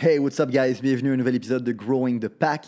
Hey, 0.00 0.20
what's 0.20 0.38
up, 0.38 0.48
guys? 0.48 0.80
Bienvenue 0.80 1.10
à 1.10 1.14
un 1.14 1.16
nouvel 1.16 1.34
épisode 1.34 1.64
de 1.64 1.72
Growing 1.72 2.20
the 2.20 2.28
Pack. 2.28 2.66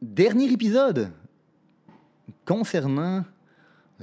Dernier 0.00 0.52
épisode 0.52 1.10
concernant 2.44 3.24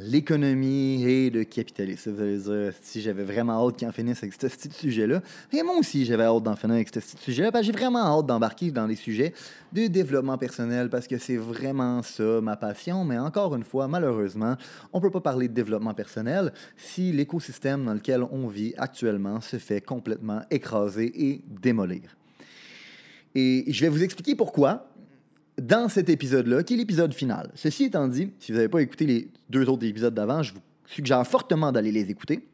l'économie 0.04 1.04
et 1.04 1.30
le 1.30 1.44
capitalisme. 1.44 2.12
Vous 2.12 2.22
allez 2.22 2.38
dire, 2.38 2.74
si 2.82 3.02
j'avais 3.02 3.24
vraiment 3.24 3.66
hâte 3.66 3.78
qu'il 3.78 3.88
en 3.88 3.92
finisse 3.92 4.20
avec 4.24 4.34
ce 4.34 4.48
petit 4.48 4.70
sujet-là. 4.72 5.22
Et 5.54 5.62
moi 5.64 5.76
aussi, 5.78 6.06
j'avais 6.06 6.24
hâte 6.24 6.44
d'en 6.44 6.56
finir 6.56 6.76
avec 6.76 6.90
ce 6.90 7.00
petit 7.00 7.18
sujet-là, 7.18 7.62
j'ai 7.62 7.72
vraiment 7.72 8.00
hâte 8.00 8.26
d'embarquer 8.26 8.72
dans 8.72 8.88
les 8.88 8.96
sujets 8.96 9.34
de 9.72 9.88
développement 9.88 10.38
personnel, 10.38 10.90
parce 10.90 11.08
que 11.08 11.18
c'est 11.18 11.38
vraiment 11.38 12.02
ça 12.02 12.42
ma 12.42 12.58
passion. 12.58 13.06
Mais 13.06 13.18
encore 13.18 13.56
une 13.56 13.64
fois, 13.64 13.88
malheureusement, 13.88 14.56
on 14.92 14.98
ne 14.98 15.04
peut 15.04 15.12
pas 15.12 15.22
parler 15.22 15.48
de 15.48 15.54
développement 15.54 15.94
personnel 15.94 16.52
si 16.78 17.12
l'écosystème 17.12 17.86
dans 17.86 17.94
lequel 17.94 18.24
on 18.24 18.48
vit 18.48 18.74
actuellement 18.78 19.42
se 19.42 19.58
fait 19.58 19.82
complètement 19.82 20.42
écraser 20.50 21.12
et 21.16 21.42
démolir. 21.62 22.18
Et 23.34 23.66
je 23.68 23.82
vais 23.82 23.90
vous 23.90 24.04
expliquer 24.04 24.36
pourquoi, 24.36 24.91
dans 25.62 25.90
cet 25.90 26.10
épisode-là, 26.10 26.64
qui 26.64 26.74
est 26.74 26.78
l'épisode 26.78 27.14
final. 27.14 27.52
Ceci 27.56 27.86
étant 27.86 28.08
dit, 28.08 28.32
si 28.40 28.52
vous 28.52 28.58
n'avez 28.58 28.70
pas 28.70 28.82
écouté 28.82 29.06
les 29.06 29.30
deux 29.50 29.70
autres 29.70 29.86
épisodes 29.86 30.14
d'avant, 30.14 30.42
je 30.42 30.54
vous 30.54 30.60
suggère 30.86 31.26
fortement 31.26 31.72
d'aller 31.72 31.92
les 31.92 32.10
écouter. 32.10 32.48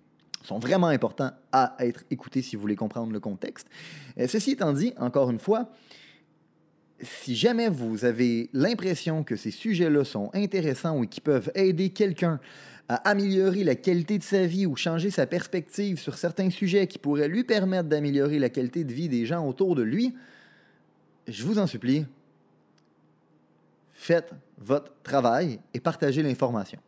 Ils 0.43 0.47
sont 0.47 0.59
vraiment 0.59 0.87
importants 0.87 1.31
à 1.51 1.75
être 1.79 2.03
écoutés 2.11 2.41
si 2.41 2.55
vous 2.55 2.61
voulez 2.61 2.75
comprendre 2.75 3.11
le 3.11 3.19
contexte. 3.19 3.67
Euh, 4.19 4.27
ceci 4.27 4.51
étant 4.51 4.73
dit, 4.73 4.93
encore 4.97 5.29
une 5.31 5.39
fois, 5.39 5.69
si 7.01 7.35
jamais 7.35 7.69
vous 7.69 8.05
avez 8.05 8.49
l'impression 8.53 9.23
que 9.23 9.35
ces 9.35 9.51
sujets-là 9.51 10.03
sont 10.03 10.29
intéressants 10.33 10.99
ou 10.99 11.05
qui 11.05 11.21
peuvent 11.21 11.51
aider 11.55 11.89
quelqu'un 11.89 12.39
à 12.89 12.95
améliorer 13.09 13.63
la 13.63 13.75
qualité 13.75 14.17
de 14.17 14.23
sa 14.23 14.45
vie 14.45 14.65
ou 14.65 14.75
changer 14.75 15.11
sa 15.11 15.25
perspective 15.27 15.99
sur 15.99 16.17
certains 16.17 16.49
sujets 16.49 16.87
qui 16.87 16.97
pourraient 16.97 17.27
lui 17.27 17.43
permettre 17.43 17.89
d'améliorer 17.89 18.39
la 18.39 18.49
qualité 18.49 18.83
de 18.83 18.93
vie 18.93 19.09
des 19.09 19.25
gens 19.25 19.45
autour 19.45 19.75
de 19.75 19.83
lui, 19.83 20.15
je 21.27 21.43
vous 21.43 21.59
en 21.59 21.67
supplie, 21.67 22.05
faites 23.97 24.31
votre 24.59 24.93
travail 25.01 25.59
et 25.73 25.79
partagez 25.79 26.21
l'information. 26.21 26.79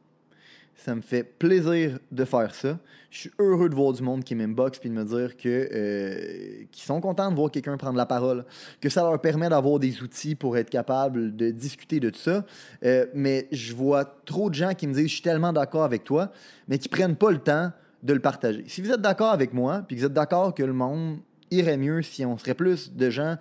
Ça 0.75 0.95
me 0.95 1.01
fait 1.01 1.23
plaisir 1.23 1.99
de 2.09 2.23
faire 2.23 2.55
ça. 2.55 2.79
Je 3.09 3.17
suis 3.17 3.31
heureux 3.39 3.67
de 3.67 3.75
voir 3.75 3.91
du 3.91 4.01
monde 4.01 4.23
qui 4.23 4.33
m'inbox 4.35 4.79
puis 4.79 4.89
de 4.89 4.93
me 4.93 5.03
dire 5.03 5.35
que 5.35 5.69
euh, 5.73 6.63
qu'ils 6.71 6.83
sont 6.83 7.01
contents 7.01 7.29
de 7.29 7.35
voir 7.35 7.51
quelqu'un 7.51 7.75
prendre 7.75 7.97
la 7.97 8.05
parole, 8.05 8.45
que 8.79 8.87
ça 8.87 9.01
leur 9.01 9.19
permet 9.19 9.49
d'avoir 9.49 9.79
des 9.79 10.01
outils 10.01 10.35
pour 10.35 10.55
être 10.55 10.69
capable 10.69 11.35
de 11.35 11.49
discuter 11.49 11.99
de 11.99 12.11
tout 12.11 12.19
ça. 12.19 12.45
Euh, 12.85 13.07
mais 13.13 13.47
je 13.51 13.73
vois 13.73 14.05
trop 14.25 14.49
de 14.49 14.55
gens 14.55 14.73
qui 14.73 14.87
me 14.87 14.93
disent 14.93 15.07
je 15.07 15.13
suis 15.15 15.21
tellement 15.21 15.51
d'accord 15.51 15.83
avec 15.83 16.05
toi, 16.05 16.31
mais 16.69 16.77
qui 16.77 16.87
prennent 16.87 17.17
pas 17.17 17.31
le 17.31 17.39
temps 17.39 17.71
de 18.03 18.13
le 18.13 18.21
partager. 18.21 18.63
Si 18.67 18.81
vous 18.81 18.91
êtes 18.91 19.01
d'accord 19.01 19.31
avec 19.31 19.51
moi, 19.51 19.83
puis 19.85 19.97
que 19.97 20.01
vous 20.01 20.07
êtes 20.07 20.13
d'accord 20.13 20.53
que 20.53 20.63
le 20.63 20.73
monde 20.73 21.17
irait 21.51 21.77
mieux 21.77 22.03
si 22.03 22.23
on 22.23 22.37
serait 22.37 22.53
plus 22.53 22.93
de 22.93 23.09
gens 23.09 23.35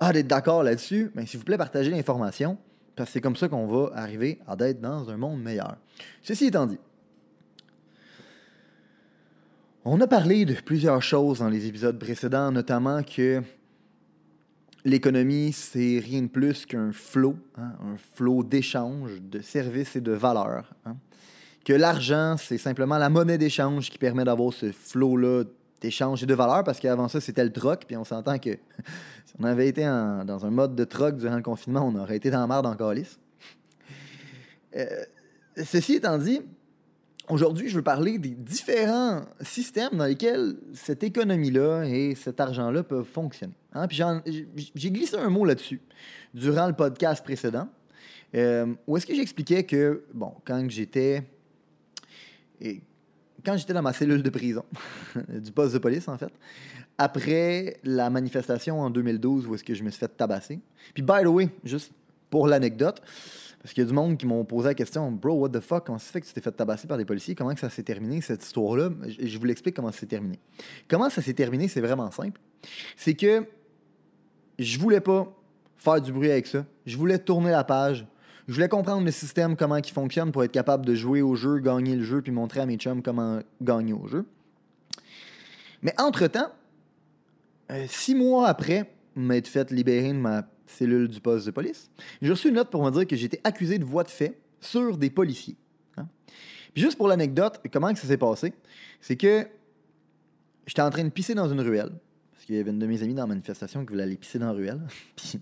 à 0.00 0.10
être 0.10 0.26
d'accord 0.26 0.62
là-dessus, 0.62 1.10
mais 1.14 1.22
ben, 1.22 1.26
s'il 1.26 1.38
vous 1.38 1.46
plaît, 1.46 1.56
partagez 1.56 1.90
l'information. 1.90 2.58
Parce 2.96 3.10
que 3.10 3.12
c'est 3.12 3.20
comme 3.20 3.36
ça 3.36 3.48
qu'on 3.48 3.66
va 3.66 3.94
arriver 3.94 4.40
à 4.48 4.56
être 4.60 4.80
dans 4.80 5.08
un 5.10 5.16
monde 5.18 5.42
meilleur. 5.42 5.76
Ceci 6.22 6.46
étant 6.46 6.66
dit, 6.66 6.78
on 9.84 10.00
a 10.00 10.06
parlé 10.06 10.44
de 10.44 10.54
plusieurs 10.54 11.02
choses 11.02 11.38
dans 11.38 11.48
les 11.48 11.66
épisodes 11.66 11.98
précédents, 11.98 12.50
notamment 12.50 13.02
que 13.02 13.42
l'économie, 14.84 15.52
c'est 15.52 16.00
rien 16.02 16.22
de 16.22 16.28
plus 16.28 16.64
qu'un 16.64 16.90
flot, 16.90 17.36
hein, 17.58 17.72
un 17.84 17.96
flot 18.14 18.42
d'échange, 18.42 19.20
de 19.20 19.40
services 19.40 19.94
et 19.94 20.00
de 20.00 20.12
valeurs. 20.12 20.72
Hein. 20.86 20.96
Que 21.64 21.72
l'argent, 21.72 22.36
c'est 22.38 22.58
simplement 22.58 22.96
la 22.96 23.10
monnaie 23.10 23.38
d'échange 23.38 23.90
qui 23.90 23.98
permet 23.98 24.24
d'avoir 24.24 24.52
ce 24.52 24.72
flot-là 24.72 25.44
d'échange 25.80 26.22
et 26.22 26.26
de 26.26 26.34
valeurs, 26.34 26.64
parce 26.64 26.80
qu'avant 26.80 27.08
ça, 27.08 27.20
c'était 27.20 27.44
le 27.44 27.52
troc, 27.52 27.84
puis 27.86 27.96
on 27.96 28.04
s'entend 28.04 28.38
que 28.38 28.50
on 29.38 29.44
avait 29.44 29.68
été 29.68 29.82
dans 29.84 30.44
un 30.44 30.50
mode 30.50 30.74
de 30.74 30.84
troc 30.84 31.16
durant 31.16 31.36
le 31.36 31.42
confinement, 31.42 31.82
on 31.86 31.94
aurait 31.96 32.16
été 32.16 32.30
dans 32.30 32.40
la 32.40 32.46
merde 32.46 32.66
en 32.66 32.74
calice. 32.74 33.18
Euh, 34.76 34.86
ceci 35.64 35.94
étant 35.94 36.18
dit, 36.18 36.40
aujourd'hui, 37.28 37.68
je 37.68 37.76
veux 37.76 37.82
parler 37.82 38.18
des 38.18 38.30
différents 38.30 39.22
systèmes 39.40 39.96
dans 39.96 40.06
lesquels 40.06 40.56
cette 40.74 41.02
économie-là 41.02 41.84
et 41.84 42.14
cet 42.14 42.40
argent-là 42.40 42.82
peuvent 42.82 43.06
fonctionner. 43.06 43.54
Hein. 43.72 43.88
Puis 43.88 44.02
j'ai 44.74 44.90
glissé 44.90 45.16
un 45.16 45.30
mot 45.30 45.44
là-dessus 45.44 45.80
durant 46.34 46.66
le 46.66 46.74
podcast 46.74 47.24
précédent, 47.24 47.68
euh, 48.34 48.74
où 48.86 48.96
est-ce 48.96 49.06
que 49.06 49.14
j'expliquais 49.14 49.64
que, 49.64 50.04
bon, 50.12 50.34
quand 50.44 50.68
j'étais 50.68 51.22
quand 53.44 53.56
j'étais 53.56 53.72
dans 53.72 53.82
ma 53.82 53.92
cellule 53.92 54.22
de 54.22 54.30
prison, 54.30 54.64
du 55.28 55.52
poste 55.52 55.74
de 55.74 55.78
police 55.78 56.08
en 56.08 56.18
fait, 56.18 56.32
après 56.98 57.78
la 57.84 58.10
manifestation 58.10 58.80
en 58.80 58.90
2012 58.90 59.46
où 59.46 59.54
est-ce 59.54 59.64
que 59.64 59.74
je 59.74 59.82
me 59.82 59.90
suis 59.90 60.00
fait 60.00 60.08
tabasser. 60.08 60.60
Puis, 60.94 61.02
by 61.02 61.22
the 61.22 61.26
way, 61.26 61.48
juste 61.64 61.92
pour 62.30 62.46
l'anecdote, 62.46 63.02
parce 63.62 63.74
qu'il 63.74 63.82
y 63.82 63.86
a 63.86 63.88
du 63.88 63.94
monde 63.94 64.16
qui 64.16 64.26
m'ont 64.26 64.44
posé 64.44 64.68
la 64.68 64.74
question, 64.74 65.10
bro, 65.10 65.34
what 65.34 65.48
the 65.48 65.60
fuck, 65.60 65.86
comment 65.86 65.98
ça 65.98 66.06
se 66.06 66.12
fait 66.12 66.20
que 66.20 66.26
tu 66.26 66.32
t'es 66.32 66.40
fait 66.40 66.52
tabasser 66.52 66.86
par 66.86 66.96
des 66.96 67.04
policiers? 67.04 67.34
Comment 67.34 67.52
que 67.52 67.60
ça 67.60 67.70
s'est 67.70 67.82
terminé, 67.82 68.20
cette 68.20 68.44
histoire-là? 68.44 68.90
Je, 69.18 69.38
vous 69.38 69.44
l'explique 69.44 69.74
comment 69.74 69.90
ça 69.90 69.98
s'est 69.98 70.06
terminé. 70.06 70.38
Comment 70.88 71.10
ça 71.10 71.20
s'est 71.20 71.34
terminé, 71.34 71.66
c'est 71.66 71.80
vraiment 71.80 72.10
simple. 72.10 72.40
C'est 72.96 73.14
que 73.14 73.44
je 74.58 74.78
voulais 74.78 75.00
pas 75.00 75.26
faire 75.78 76.00
du 76.00 76.12
bruit 76.12 76.30
avec 76.30 76.46
ça. 76.46 76.64
Je 76.86 76.96
voulais 76.96 77.18
tourner 77.18 77.50
la 77.50 77.64
page. 77.64 78.06
Je 78.48 78.54
voulais 78.54 78.68
comprendre 78.68 79.04
le 79.04 79.10
système, 79.10 79.56
comment 79.56 79.76
il 79.76 79.90
fonctionne 79.90 80.30
pour 80.30 80.44
être 80.44 80.52
capable 80.52 80.86
de 80.86 80.94
jouer 80.94 81.20
au 81.20 81.34
jeu, 81.34 81.58
gagner 81.58 81.96
le 81.96 82.04
jeu, 82.04 82.22
puis 82.22 82.30
montrer 82.30 82.60
à 82.60 82.66
mes 82.66 82.76
chums 82.76 83.02
comment 83.02 83.40
gagner 83.60 83.92
au 83.92 84.06
jeu. 84.06 84.24
Mais 85.82 85.92
entre-temps, 85.98 86.52
euh, 87.72 87.86
six 87.88 88.14
mois 88.14 88.46
après 88.46 88.92
m'être 89.16 89.48
fait 89.48 89.70
libérer 89.72 90.12
de 90.12 90.18
ma 90.18 90.48
cellule 90.66 91.08
du 91.08 91.20
poste 91.20 91.46
de 91.46 91.50
police, 91.50 91.90
j'ai 92.22 92.30
reçu 92.30 92.48
une 92.48 92.54
note 92.54 92.70
pour 92.70 92.84
me 92.84 92.90
dire 92.90 93.06
que 93.06 93.16
j'étais 93.16 93.40
accusé 93.42 93.78
de 93.78 93.84
voie 93.84 94.04
de 94.04 94.10
fait 94.10 94.38
sur 94.60 94.96
des 94.96 95.10
policiers. 95.10 95.56
Hein. 95.96 96.06
Puis 96.72 96.82
juste 96.82 96.96
pour 96.96 97.08
l'anecdote, 97.08 97.60
comment 97.72 97.92
que 97.92 97.98
ça 97.98 98.06
s'est 98.06 98.16
passé, 98.16 98.52
c'est 99.00 99.16
que 99.16 99.46
j'étais 100.66 100.82
en 100.82 100.90
train 100.90 101.04
de 101.04 101.10
pisser 101.10 101.34
dans 101.34 101.48
une 101.48 101.60
ruelle. 101.60 101.92
Qu'il 102.46 102.54
y 102.54 102.60
avait 102.60 102.70
une 102.70 102.78
de 102.78 102.86
mes 102.86 103.02
amies 103.02 103.14
dans 103.14 103.22
la 103.22 103.26
manifestation 103.26 103.84
qui 103.84 103.90
voulait 103.90 104.04
aller 104.04 104.16
pisser 104.16 104.38
dans 104.38 104.46
la 104.46 104.52
ruelle. 104.52 104.80
puis, 105.16 105.40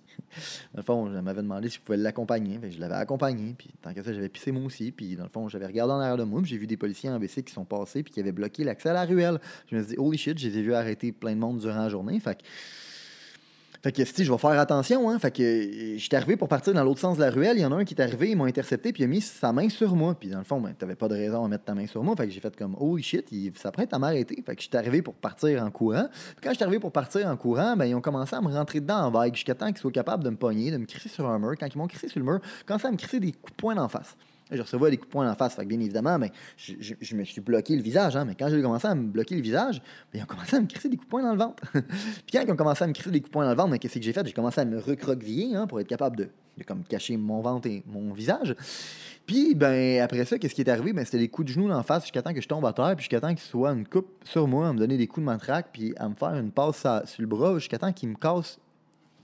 dans 0.72 0.78
le 0.78 0.82
fond, 0.82 1.14
elle 1.14 1.20
m'avait 1.20 1.42
demandé 1.42 1.68
si 1.68 1.76
je 1.76 1.80
pouvais 1.82 1.98
l'accompagner. 1.98 2.58
je 2.70 2.80
l'avais 2.80 2.94
accompagné. 2.94 3.54
Puis, 3.58 3.68
tant 3.82 3.92
que 3.92 4.02
ça, 4.02 4.14
j'avais 4.14 4.30
pissé 4.30 4.52
moi 4.52 4.64
aussi. 4.64 4.90
Puis, 4.90 5.14
dans 5.14 5.24
le 5.24 5.28
fond, 5.28 5.46
j'avais 5.48 5.66
regardé 5.66 5.92
en 5.92 5.98
arrière 5.98 6.16
de 6.16 6.24
moi. 6.24 6.40
J'ai 6.44 6.56
vu 6.56 6.66
des 6.66 6.78
policiers 6.78 7.10
en 7.10 7.18
WC 7.18 7.42
qui 7.42 7.52
sont 7.52 7.66
passés. 7.66 8.02
Puis, 8.02 8.14
qui 8.14 8.20
avaient 8.20 8.32
bloqué 8.32 8.64
l'accès 8.64 8.88
à 8.88 8.94
la 8.94 9.04
ruelle. 9.04 9.38
Je 9.70 9.76
me 9.76 9.82
suis 9.82 9.90
dit, 9.90 9.98
holy 9.98 10.16
shit, 10.16 10.38
j'ai 10.38 10.48
vu 10.48 10.72
arrêter 10.72 11.12
plein 11.12 11.34
de 11.34 11.40
monde 11.40 11.58
durant 11.58 11.82
la 11.82 11.90
journée. 11.90 12.18
Fait 12.20 12.38
que 12.38 12.44
fait 13.84 13.92
que, 13.92 14.02
si 14.02 14.24
je 14.24 14.32
vais 14.32 14.38
faire 14.38 14.58
attention, 14.58 15.10
hein. 15.10 15.18
Fait 15.18 15.30
que, 15.30 15.98
j'étais 15.98 16.16
arrivé 16.16 16.38
pour 16.38 16.48
partir 16.48 16.72
dans 16.72 16.82
l'autre 16.82 17.00
sens 17.00 17.18
de 17.18 17.22
la 17.22 17.28
ruelle. 17.28 17.58
Il 17.58 17.60
y 17.60 17.66
en 17.66 17.72
a 17.72 17.74
un 17.74 17.84
qui 17.84 17.92
est 17.92 18.00
arrivé, 18.00 18.30
il 18.30 18.36
m'a 18.38 18.46
intercepté, 18.46 18.94
puis 18.94 19.02
il 19.02 19.04
a 19.04 19.08
mis 19.08 19.20
sa 19.20 19.52
main 19.52 19.68
sur 19.68 19.94
moi. 19.94 20.14
Puis, 20.18 20.30
dans 20.30 20.38
le 20.38 20.44
fond, 20.44 20.58
ben, 20.58 20.72
t'avais 20.72 20.94
pas 20.94 21.06
de 21.06 21.12
raison 21.12 21.44
à 21.44 21.48
mettre 21.48 21.64
ta 21.64 21.74
main 21.74 21.86
sur 21.86 22.02
moi. 22.02 22.16
Fait 22.16 22.26
que 22.26 22.32
j'ai 22.32 22.40
fait 22.40 22.56
comme, 22.56 22.74
oh 22.80 22.96
shit, 22.96 23.30
il 23.30 23.52
s'apprête 23.58 23.92
à 23.92 23.98
m'arrêter. 23.98 24.42
Fait 24.46 24.56
que 24.56 24.62
j'étais 24.62 24.78
arrivé 24.78 25.02
pour 25.02 25.12
partir 25.12 25.62
en 25.62 25.70
courant. 25.70 26.08
Puis, 26.10 26.36
quand 26.42 26.52
j'étais 26.52 26.64
arrivé 26.64 26.80
pour 26.80 26.92
partir 26.92 27.26
en 27.26 27.36
courant, 27.36 27.76
ben, 27.76 27.84
ils 27.84 27.94
ont 27.94 28.00
commencé 28.00 28.34
à 28.34 28.40
me 28.40 28.48
rentrer 28.48 28.80
dedans 28.80 29.04
en 29.04 29.10
vague 29.10 29.34
jusqu'à 29.34 29.54
temps 29.54 29.66
qu'ils 29.66 29.76
soient 29.76 29.92
capables 29.92 30.24
de 30.24 30.30
me 30.30 30.36
pogner, 30.36 30.70
de 30.70 30.78
me 30.78 30.86
crisser 30.86 31.10
sur 31.10 31.28
un 31.28 31.38
mur. 31.38 31.52
Quand 31.60 31.66
ils 31.66 31.76
m'ont 31.76 31.86
crissé 31.86 32.08
sur 32.08 32.20
le 32.20 32.24
mur, 32.24 32.40
commençaient 32.64 32.88
à 32.88 32.90
me 32.90 32.96
crisser 32.96 33.20
des 33.20 33.32
coups 33.32 33.52
de 33.52 33.56
poing 33.56 33.76
en 33.76 33.90
face. 33.90 34.16
Je 34.50 34.60
recevais 34.60 34.90
des 34.90 34.98
coups 34.98 35.08
de 35.08 35.12
poing 35.12 35.30
en 35.30 35.34
face. 35.34 35.54
Fait 35.54 35.62
que 35.62 35.68
bien 35.68 35.80
évidemment, 35.80 36.18
mais 36.18 36.30
je, 36.56 37.16
me 37.16 37.24
suis 37.24 37.40
bloqué 37.40 37.74
le 37.76 37.82
visage. 37.82 38.14
Hein, 38.14 38.24
mais 38.26 38.34
quand 38.34 38.48
j'ai 38.50 38.60
commencé 38.60 38.86
à 38.86 38.94
me 38.94 39.06
bloquer 39.08 39.34
le 39.34 39.40
visage, 39.40 39.80
ben, 40.12 40.18
ils 40.18 40.22
ont 40.22 40.26
commencé 40.26 40.56
à 40.56 40.60
me 40.60 40.66
crisser 40.66 40.88
des 40.88 40.96
coups 40.96 41.06
de 41.06 41.10
poing 41.10 41.22
dans 41.22 41.32
le 41.32 41.38
ventre. 41.38 41.62
puis 41.72 42.32
quand 42.32 42.42
ils 42.42 42.50
ont 42.50 42.56
commencé 42.56 42.84
à 42.84 42.86
me 42.86 42.92
crisser 42.92 43.10
des 43.10 43.20
coups 43.20 43.30
de 43.30 43.32
poing 43.32 43.44
dans 43.44 43.50
le 43.50 43.56
ventre, 43.56 43.70
ben, 43.70 43.78
qu'est-ce 43.78 43.94
que 43.94 44.02
j'ai 44.02 44.12
fait? 44.12 44.26
J'ai 44.26 44.32
commencé 44.32 44.60
à 44.60 44.64
me 44.66 44.78
recroqueviller 44.78 45.56
hein, 45.56 45.66
pour 45.66 45.80
être 45.80 45.88
capable 45.88 46.16
de, 46.16 46.28
comme 46.66 46.84
cacher 46.84 47.16
mon 47.16 47.40
ventre 47.40 47.68
et 47.68 47.82
mon 47.86 48.12
visage. 48.12 48.54
Puis, 49.26 49.54
ben, 49.54 50.02
après 50.02 50.26
ça, 50.26 50.38
qu'est-ce 50.38 50.54
qui 50.54 50.60
est 50.60 50.68
arrivé? 50.68 50.92
Ben, 50.92 51.06
c'était 51.06 51.18
des 51.18 51.28
coups 51.28 51.48
de 51.48 51.52
genoux 51.54 51.70
en 51.70 51.82
face 51.82 52.02
jusqu'à 52.02 52.20
temps 52.20 52.34
que 52.34 52.42
je 52.42 52.48
tombe 52.48 52.66
à 52.66 52.74
terre, 52.74 52.94
puis 52.96 53.04
jusqu'à 53.04 53.20
temps 53.20 53.30
qu'il 53.34 53.38
soit 53.38 53.70
une 53.70 53.88
coupe 53.88 54.10
sur 54.24 54.46
moi, 54.46 54.68
à 54.68 54.72
me 54.74 54.78
donner 54.78 54.98
des 54.98 55.06
coups 55.06 55.24
de 55.24 55.30
matraque, 55.30 55.70
puis 55.72 55.94
à 55.96 56.08
me 56.08 56.14
faire 56.14 56.34
une 56.34 56.50
passe 56.50 56.86
sur 57.06 57.22
le 57.22 57.26
bras, 57.26 57.58
jusqu'à 57.58 57.78
temps 57.78 57.92
qu'il 57.92 58.10
me 58.10 58.16
casse 58.16 58.58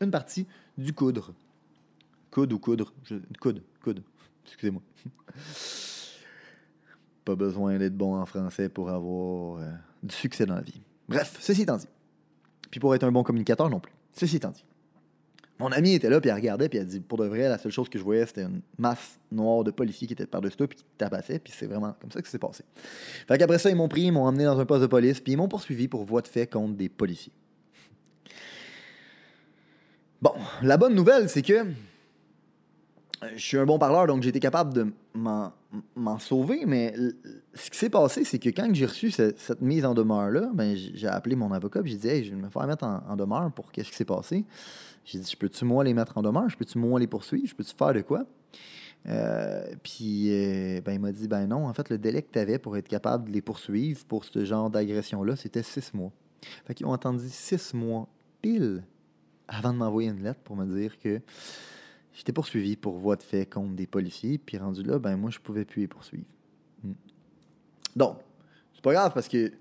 une 0.00 0.11
partie 0.11 0.46
du 0.78 0.94
coudre. 0.94 1.34
Coude 2.31 2.52
ou 2.55 2.58
coudre? 2.58 2.94
coude, 3.38 3.62
coude. 3.82 4.02
Excusez-moi. 4.50 4.82
Pas 7.25 7.37
besoin 7.37 7.79
d'être 7.79 7.97
bon 7.97 8.17
en 8.17 8.26
français 8.26 8.69
pour 8.69 8.91
avoir 8.91 9.61
euh, 9.61 9.70
du 10.02 10.14
succès 10.14 10.44
dans 10.44 10.56
la 10.56 10.62
vie. 10.62 10.82
Bref, 11.08 11.37
ceci 11.41 11.62
étant 11.62 11.76
dit. 11.76 11.88
puis 12.70 12.81
pour 12.81 12.94
être 12.94 13.05
un 13.05 13.12
bon 13.12 13.23
communicateur 13.23 13.70
non 13.70 13.81
plus. 13.81 13.93
Ceci 14.14 14.37
étant 14.37 14.50
dit. 14.50 14.64
Mon 15.61 15.70
ami 15.73 15.93
était 15.93 16.08
là, 16.08 16.20
puis 16.23 16.31
elle 16.31 16.37
regardait, 16.37 16.70
puis 16.70 16.79
elle 16.79 16.87
dit 16.87 17.00
Pour 17.00 17.19
de 17.19 17.26
vrai, 17.26 17.47
la 17.47 17.58
seule 17.58 17.70
chose 17.70 17.88
que 17.88 17.99
je 17.99 18.02
voyais, 18.02 18.25
c'était 18.25 18.44
une 18.44 18.62
masse 18.79 19.19
noire 19.31 19.62
de 19.62 19.70
policiers 19.70 20.06
qui 20.06 20.14
étaient 20.14 20.26
par-dessus 20.26 20.56
toi, 20.56 20.67
puis 20.67 20.79
qui 20.79 20.85
tabassait, 20.97 21.38
puis 21.38 21.52
c'est 21.55 21.67
vraiment 21.67 21.94
comme 22.00 22.11
ça 22.11 22.20
que 22.20 22.26
ça 22.26 22.32
s'est 22.32 22.38
passé. 22.38 22.64
Fait 23.29 23.37
qu'après 23.37 23.58
ça, 23.58 23.69
ils 23.69 23.76
m'ont 23.76 23.88
pris, 23.88 24.05
ils 24.05 24.11
m'ont 24.11 24.25
emmené 24.25 24.44
dans 24.44 24.58
un 24.58 24.64
poste 24.64 24.81
de 24.81 24.87
police, 24.87 25.20
puis 25.20 25.35
ils 25.35 25.37
m'ont 25.37 25.49
poursuivi 25.49 25.87
pour 25.87 26.05
voie 26.05 26.23
de 26.23 26.29
fait 26.29 26.47
contre 26.47 26.76
des 26.76 26.88
policiers. 26.88 27.32
Bon, 30.23 30.32
la 30.62 30.79
bonne 30.79 30.94
nouvelle, 30.94 31.29
c'est 31.29 31.43
que 31.43 31.67
je 33.34 33.43
suis 33.43 33.58
un 33.58 33.67
bon 33.67 33.78
parleur, 33.78 34.06
donc 34.06 34.22
j'ai 34.22 34.31
été 34.31 34.40
capable 34.40 34.72
de 34.72 34.93
m'en 35.14 36.19
sauver, 36.19 36.64
mais 36.67 36.94
ce 37.55 37.70
qui 37.70 37.78
s'est 37.78 37.90
passé, 37.90 38.25
c'est 38.25 38.38
que 38.38 38.49
quand 38.49 38.69
j'ai 38.72 38.87
reçu 38.87 39.11
cette, 39.11 39.61
mise 39.61 39.84
en 39.84 39.94
demeure-là, 39.94 40.50
ben, 40.55 40.76
j'ai 40.76 41.08
appelé 41.08 41.37
mon 41.37 41.52
avocat, 41.52 41.81
j'ai 41.84 41.96
dit 41.96 42.08
Hey, 42.08 42.25
je 42.25 42.31
vais 42.31 42.37
me 42.37 42.49
faire 42.49 42.67
mettre 42.67 42.84
en, 42.84 43.17
demeure 43.17 43.52
pour 43.52 43.70
qu'est-ce 43.72 43.90
qui 43.90 43.96
s'est 43.96 44.05
passé. 44.05 44.44
J'ai 45.05 45.19
dit 45.19 45.31
Je 45.31 45.37
peux-tu, 45.37 45.64
moi, 45.64 45.84
les 45.84 45.94
mettre 45.94 46.17
en 46.17 46.22
demeure? 46.22 46.49
Je 46.49 46.56
peux-tu, 46.56 46.78
moi, 46.78 46.99
les 46.99 47.06
poursuivre? 47.06 47.46
Je 47.46 47.55
peux-tu 47.55 47.75
faire 47.75 47.93
de 47.93 48.00
quoi? 48.00 48.25
Euh, 49.08 49.64
puis 49.82 50.28
euh, 50.31 50.81
ben, 50.82 50.93
il 50.93 51.00
m'a 51.00 51.12
dit 51.12 51.26
ben 51.26 51.46
non, 51.46 51.66
en 51.66 51.73
fait, 51.73 51.88
le 51.88 51.99
délai 51.99 52.23
que 52.23 52.31
tu 52.32 52.38
avais 52.38 52.58
pour 52.58 52.76
être 52.76 52.88
capable 52.88 53.28
de 53.28 53.32
les 53.32 53.40
poursuivre 53.40 54.05
pour 54.06 54.25
ce 54.25 54.44
genre 54.44 54.69
d'agression-là, 54.69 55.37
c'était 55.37 55.62
six 55.62 55.94
mois. 55.94 56.12
Fait 56.66 56.75
qu'ils 56.75 56.87
ont 56.87 56.93
attendu 56.93 57.25
six 57.28 57.75
mois 57.75 58.08
pile 58.43 58.82
avant 59.49 59.73
de 59.73 59.78
m'envoyer 59.78 60.11
une 60.11 60.23
lettre 60.23 60.40
pour 60.44 60.56
me 60.56 60.66
dire 60.66 60.99
que 60.99 61.20
J'étais 62.12 62.32
poursuivi 62.32 62.76
pour 62.76 62.98
voie 62.98 63.16
de 63.16 63.22
fait 63.22 63.46
contre 63.46 63.74
des 63.74 63.86
policiers, 63.86 64.38
puis 64.38 64.58
rendu 64.58 64.82
là, 64.82 64.98
ben 64.98 65.16
moi, 65.16 65.30
je 65.30 65.38
pouvais 65.38 65.64
plus 65.64 65.82
les 65.82 65.88
poursuivre. 65.88 66.26
Hmm. 66.82 66.92
Donc, 67.96 68.18
c'est 68.74 68.82
pas 68.82 68.92
grave 68.92 69.12
parce 69.14 69.28
que 69.28 69.52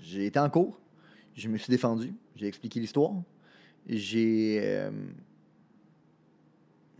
j'ai 0.00 0.26
été 0.26 0.38
en 0.38 0.50
cours, 0.50 0.80
je 1.34 1.48
me 1.48 1.56
suis 1.56 1.70
défendu, 1.70 2.14
j'ai 2.34 2.46
expliqué 2.46 2.80
l'histoire, 2.80 3.14
j'ai. 3.86 4.60
Euh, 4.62 4.90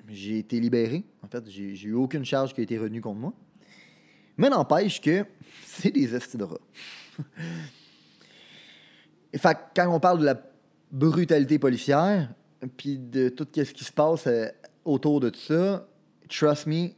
j'ai 0.08 0.38
été 0.38 0.60
libéré. 0.60 1.04
En 1.22 1.28
fait, 1.28 1.49
j'ai 1.49 1.88
eu 1.88 1.94
aucune 1.94 2.25
charge 2.25 2.54
qui 2.54 2.60
a 2.60 2.62
été 2.62 2.78
retenue 2.78 3.00
contre 3.00 3.19
moi. 3.19 3.32
Mais 4.37 4.49
n'empêche 4.49 5.00
que 5.00 5.25
c'est 5.64 5.90
des 5.90 6.14
estidoras. 6.14 6.58
Et 9.32 9.38
quand 9.75 9.88
on 9.88 10.00
parle 10.00 10.20
de 10.20 10.25
la 10.26 10.40
brutalité 10.92 11.58
policière, 11.58 12.32
puis 12.76 12.99
de 12.99 13.28
tout 13.28 13.46
ce 13.52 13.72
qui 13.72 13.84
se 13.84 13.92
passe 13.92 14.26
euh, 14.26 14.46
autour 14.87 15.21
de 15.21 15.35
ça, 15.35 15.87
trust 16.29 16.67
me, 16.67 16.94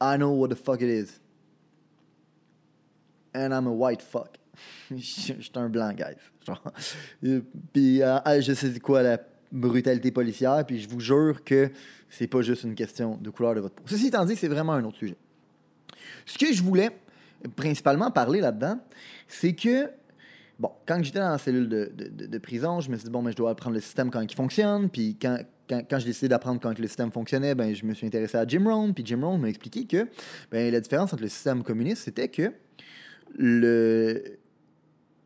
I 0.00 0.16
know 0.16 0.30
what 0.30 0.48
the 0.48 0.56
fuck 0.56 0.80
it 0.80 0.88
is. 0.88 1.20
And 3.34 3.52
I'm 3.52 3.66
a 3.66 3.72
white 3.72 4.02
fuck. 4.02 4.38
Je 4.90 4.96
suis 4.96 5.52
un 5.54 5.68
blanc, 5.68 5.92
guys. 5.92 6.16
Puis 7.72 8.02
euh, 8.02 8.40
je 8.40 8.52
sais 8.54 8.80
quoi 8.80 9.02
la 9.02 9.20
brutalité 9.52 10.10
policière, 10.10 10.64
puis 10.66 10.80
je 10.80 10.88
vous 10.88 11.00
jure 11.00 11.44
que 11.44 11.70
c'est 12.08 12.26
pas 12.26 12.42
juste 12.42 12.64
une 12.64 12.74
question 12.74 13.16
de 13.20 13.30
couleur 13.30 13.54
de 13.54 13.60
votre 13.60 13.74
peau. 13.74 13.82
Ceci 13.86 14.08
étant 14.08 14.24
dit, 14.24 14.36
c'est 14.36 14.48
vraiment 14.48 14.72
un 14.72 14.84
autre 14.84 14.96
sujet. 14.96 15.16
Ce 16.26 16.38
que 16.38 16.52
je 16.52 16.62
voulais 16.62 16.90
principalement 17.56 18.10
parler 18.10 18.40
là-dedans, 18.40 18.80
c'est 19.28 19.54
que 19.54 19.90
bon, 20.58 20.70
quand 20.86 21.02
j'étais 21.02 21.20
dans 21.20 21.30
la 21.30 21.38
cellule 21.38 21.68
de, 21.68 21.92
de, 21.94 22.26
de, 22.26 22.38
prison, 22.38 22.80
je 22.80 22.90
me 22.90 22.96
suis 22.96 23.04
dit, 23.04 23.10
bon, 23.10 23.22
mais 23.22 23.32
je 23.32 23.36
dois 23.36 23.50
apprendre 23.50 23.74
le 23.74 23.80
système 23.80 24.10
quand 24.10 24.20
il 24.20 24.34
fonctionne. 24.34 24.88
Puis 24.88 25.16
quand, 25.20 25.38
quand, 25.70 25.82
quand 25.88 25.98
j'ai 26.00 26.06
décidé 26.06 26.28
d'apprendre 26.28 26.60
quand 26.60 26.76
le 26.76 26.86
système 26.86 27.12
fonctionnait, 27.12 27.54
ben, 27.54 27.72
je 27.74 27.86
me 27.86 27.94
suis 27.94 28.06
intéressé 28.06 28.36
à 28.36 28.46
Jim 28.46 28.64
Rohn. 28.66 28.92
Puis 28.92 29.06
Jim 29.06 29.20
Rohn 29.22 29.40
m'a 29.40 29.48
expliqué 29.48 29.86
que 29.86 30.08
ben, 30.50 30.70
la 30.72 30.80
différence 30.80 31.12
entre 31.12 31.22
le 31.22 31.28
système 31.28 31.62
communiste, 31.62 32.02
c'était 32.02 32.28
que 32.28 32.52
le, 33.38 34.40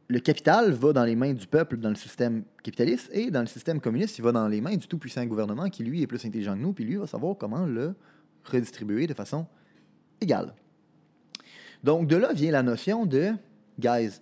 le 0.09 0.19
capital 0.21 0.73
va 0.73 0.93
dans 0.93 1.05
les 1.05 1.17
mains 1.17 1.33
du 1.33 1.47
peuple 1.47 1.79
dans 1.79 1.89
le 1.89 1.95
système 1.95 2.45
capitaliste 2.63 3.09
et 3.13 3.31
dans 3.31 3.41
le 3.41 3.47
système 3.47 3.81
communiste, 3.81 4.19
il 4.19 4.23
va 4.23 4.33
dans 4.33 4.47
les 4.47 4.61
mains 4.61 4.77
du 4.77 4.87
tout-puissant 4.87 5.25
gouvernement 5.25 5.71
qui, 5.71 5.83
lui, 5.83 6.03
est 6.03 6.07
plus 6.07 6.25
intelligent 6.25 6.55
que 6.55 6.61
nous, 6.61 6.75
puis 6.75 6.85
lui 6.85 6.97
va 6.97 7.07
savoir 7.07 7.37
comment 7.39 7.65
le 7.65 7.95
redistribuer 8.45 9.07
de 9.07 9.15
façon 9.15 9.47
égale. 10.21 10.55
Donc, 11.83 12.07
de 12.07 12.17
là 12.17 12.33
vient 12.35 12.53
la 12.53 12.63
notion 12.63 13.07
de, 13.07 13.33
guys, 13.79 14.21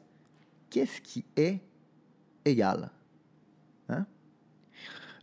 qu'est-ce 0.70 1.00
qui 1.00 1.24
est 1.36 1.60
égal? 2.44 2.90
Hein? 3.88 4.06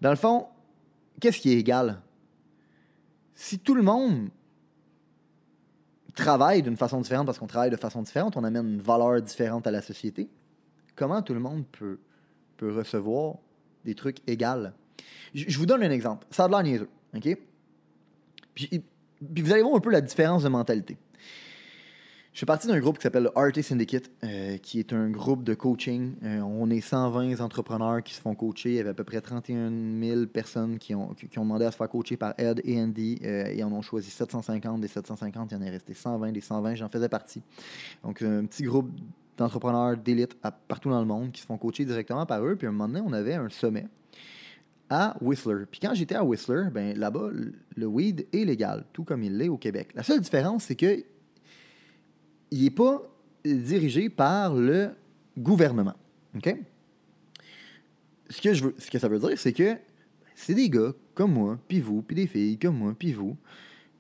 Dans 0.01 0.10
le 0.10 0.16
fond, 0.18 0.48
qu'est-ce 1.19 1.39
qui 1.39 1.51
est 1.51 1.57
égal? 1.57 2.01
Si 3.36 3.60
tout 3.60 3.75
le 3.75 3.81
monde 3.81 4.30
travaille 6.16 6.62
d'une 6.62 6.77
façon 6.77 7.00
différente 7.00 7.25
parce 7.25 7.39
qu'on 7.39 7.48
travaille 7.48 7.69
de 7.69 7.77
façon 7.77 8.01
différente, 8.01 8.36
on 8.38 8.44
amène 8.44 8.68
une 8.68 8.81
valeur 8.81 9.21
différente 9.21 9.66
à 9.68 9.71
la 9.71 9.81
société, 9.81 10.30
comment 10.95 11.21
tout 11.21 11.33
le 11.33 11.39
monde 11.39 11.66
peut, 11.71 12.00
peut 12.57 12.75
recevoir 12.75 13.36
des 13.86 13.95
trucs 13.95 14.18
égaux? 14.27 14.69
Je, 15.33 15.57
vous 15.57 15.66
donne 15.66 15.83
un 15.83 15.92
exemple. 15.92 16.27
Ça 16.31 16.48
de 16.48 16.88
OK? 17.16 17.38
puis 18.54 19.42
vous 19.42 19.54
allez 19.54 19.62
voir 19.62 19.75
un 19.75 19.80
peu 19.80 19.92
la 19.92 20.01
différence 20.01 20.44
de 20.44 20.50
mentalité. 20.50 20.98
Je 22.31 22.42
fais 22.42 22.46
partie 22.46 22.68
d'un 22.68 22.80
groupe 22.80 22.98
qui 22.98 23.04
s'appelle 23.04 23.24
le 23.24 23.30
RT 23.36 23.64
Syndicate, 23.64 24.12
euh, 24.24 24.58
qui 24.58 24.80
est 24.80 24.94
un 24.94 25.10
groupe 25.10 25.44
de 25.44 25.56
coaching. 25.56 26.14
Euh, 26.24 26.40
on 26.42 26.70
est 26.70 26.80
120 26.80 27.42
entrepreneurs 27.42 28.04
qui 28.04 28.14
se 28.14 28.22
font 28.22 28.36
coacher. 28.36 28.70
Il 28.70 28.76
y 28.76 28.80
avait 28.80 28.92
à 28.92 28.94
peu 28.94 29.04
près 29.04 29.20
31 29.20 29.72
000 30.00 30.28
personnes 30.28 30.78
qui 30.78 30.94
ont, 30.94 31.16
demandé 31.36 31.66
à 31.66 31.72
se 31.72 31.78
faire 31.78 31.90
coacher 31.90 32.18
par 32.18 32.36
Ed 32.38 32.62
et 32.64 32.80
Andy. 32.80 33.20
Euh, 33.24 33.48
et 33.48 33.64
on 33.64 33.68
en 33.68 33.74
ont 33.74 33.81
choisi 33.81 34.12
750. 34.12 34.80
Des 34.80 34.88
750, 34.88 35.52
il 35.52 35.56
y 35.56 35.58
en 35.58 35.64
est 35.64 35.72
resté 35.72 35.96
120. 35.96 36.31
Des 36.31 36.42
120, 36.42 36.76
j'en 36.76 36.88
faisais 36.88 37.10
partie. 37.10 37.42
Donc, 38.04 38.22
un 38.22 38.46
petit 38.46 38.64
groupe 38.64 38.92
d'entrepreneurs 39.36 39.98
d'élite 39.98 40.38
partout 40.68 40.92
dans 40.92 41.00
le 41.00 41.08
monde 41.08 41.32
qui 41.32 41.42
se 41.42 41.48
font 41.48 41.58
coacher 41.58 41.84
directement 41.84 42.28
par 42.28 42.46
eux. 42.46 42.56
Puis 42.56 42.68
à 42.68 42.70
un 42.70 42.74
moment 42.74 42.88
donné, 42.88 43.02
on 43.06 43.12
avait 43.12 43.34
un 43.34 43.50
sommet 43.50 43.88
à 44.92 45.18
Whistler. 45.20 45.66
Puis 45.70 45.80
quand 45.80 45.96
j'étais 45.96 46.16
à 46.16 46.24
Whistler, 46.24 46.66
ben 46.72 46.96
là-bas, 46.98 47.30
le 47.75 47.86
weed 47.86 48.28
est 48.32 48.46
légal, 48.46 48.86
tout 48.94 49.04
comme 49.04 49.24
il 49.24 49.36
l'est 49.38 49.50
au 49.50 49.58
Québec. 49.58 49.90
La 49.96 50.04
seule 50.04 50.20
différence, 50.20 50.66
c'est 50.66 50.75
que 50.75 51.04
il 52.51 52.63
n'est 52.63 52.69
pas 52.69 53.01
dirigé 53.46 54.10
par 54.10 54.54
le 54.54 54.92
gouvernement. 55.38 55.96
OK? 56.36 56.56
Ce 58.30 58.42
que, 58.42 58.54
je 58.54 58.66
veux, 58.66 58.75
ce 58.78 58.92
que 58.92 59.00
ça 59.00 59.07
veut 59.07 59.19
dire, 59.19 59.38
c'est 59.38 59.54
que 59.54 59.75
c'est 60.36 60.54
des 60.54 60.69
gars 60.69 60.94
comme 61.16 61.34
moi, 61.34 61.60
puis 61.68 61.81
vous, 61.81 62.01
puis 62.01 62.16
des 62.16 62.28
filles 62.28 62.57
comme 62.57 62.78
moi, 62.78 62.94
puis 62.98 63.12
vous, 63.12 63.36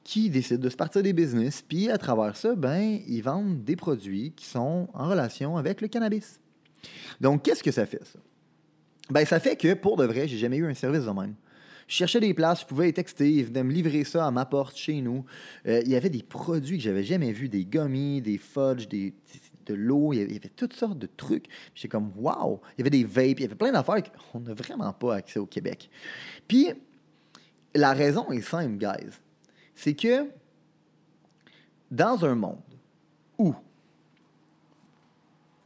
qui 0.03 0.29
décident 0.29 0.61
de 0.63 0.69
se 0.69 0.75
partir 0.75 1.03
des 1.03 1.13
business, 1.13 1.61
puis 1.61 1.89
à 1.89 1.97
travers 1.97 2.35
ça, 2.35 2.55
ben, 2.55 2.99
ils 3.07 3.21
vendent 3.21 3.63
des 3.63 3.75
produits 3.75 4.31
qui 4.35 4.45
sont 4.45 4.87
en 4.93 5.09
relation 5.09 5.57
avec 5.57 5.81
le 5.81 5.87
cannabis. 5.87 6.39
Donc, 7.19 7.43
qu'est-ce 7.43 7.63
que 7.63 7.71
ça 7.71 7.85
fait, 7.85 8.03
ça? 8.05 8.19
Ben, 9.09 9.25
ça 9.25 9.39
fait 9.39 9.55
que, 9.55 9.73
pour 9.73 9.97
de 9.97 10.05
vrai, 10.05 10.27
j'ai 10.27 10.37
jamais 10.37 10.57
eu 10.57 10.65
un 10.65 10.73
service 10.73 11.05
de 11.05 11.11
même. 11.11 11.35
Je 11.89 11.95
cherchais 11.95 12.19
des 12.19 12.35
places, 12.35 12.61
je 12.61 12.65
pouvais 12.67 12.85
les 12.85 12.93
texter, 12.93 13.31
ils 13.31 13.45
venaient 13.45 13.63
me 13.63 13.73
livrer 13.73 14.03
ça 14.03 14.27
à 14.27 14.29
ma 14.29 14.45
porte 14.45 14.77
chez 14.77 15.01
nous. 15.01 15.25
Euh, 15.65 15.81
il 15.83 15.89
y 15.89 15.95
avait 15.95 16.11
des 16.11 16.21
produits 16.21 16.77
que 16.77 16.83
j'avais 16.83 17.03
jamais 17.03 17.31
vus, 17.31 17.49
des 17.49 17.65
gummies, 17.65 18.21
des 18.21 18.37
fudge, 18.37 18.87
des, 18.87 19.15
de 19.65 19.73
l'eau, 19.73 20.13
il 20.13 20.19
y 20.19 20.35
avait 20.35 20.49
toutes 20.55 20.73
sortes 20.73 20.99
de 20.99 21.07
trucs. 21.07 21.47
J'étais 21.73 21.87
comme, 21.87 22.11
wow! 22.15 22.61
Il 22.77 22.81
y 22.81 22.81
avait 22.83 22.91
des 22.91 23.03
vapes, 23.03 23.39
il 23.39 23.41
y 23.41 23.45
avait 23.45 23.55
plein 23.55 23.71
d'affaires 23.71 24.03
qu'on 24.31 24.39
n'a 24.39 24.53
vraiment 24.53 24.93
pas 24.93 25.15
accès 25.15 25.39
au 25.39 25.47
Québec. 25.47 25.89
Puis, 26.47 26.69
la 27.73 27.93
raison 27.93 28.29
est 28.29 28.41
simple, 28.41 28.77
guys. 28.77 29.09
C'est 29.73 29.95
que 29.95 30.29
dans 31.89 32.23
un 32.23 32.35
monde 32.35 32.61
où 33.39 33.55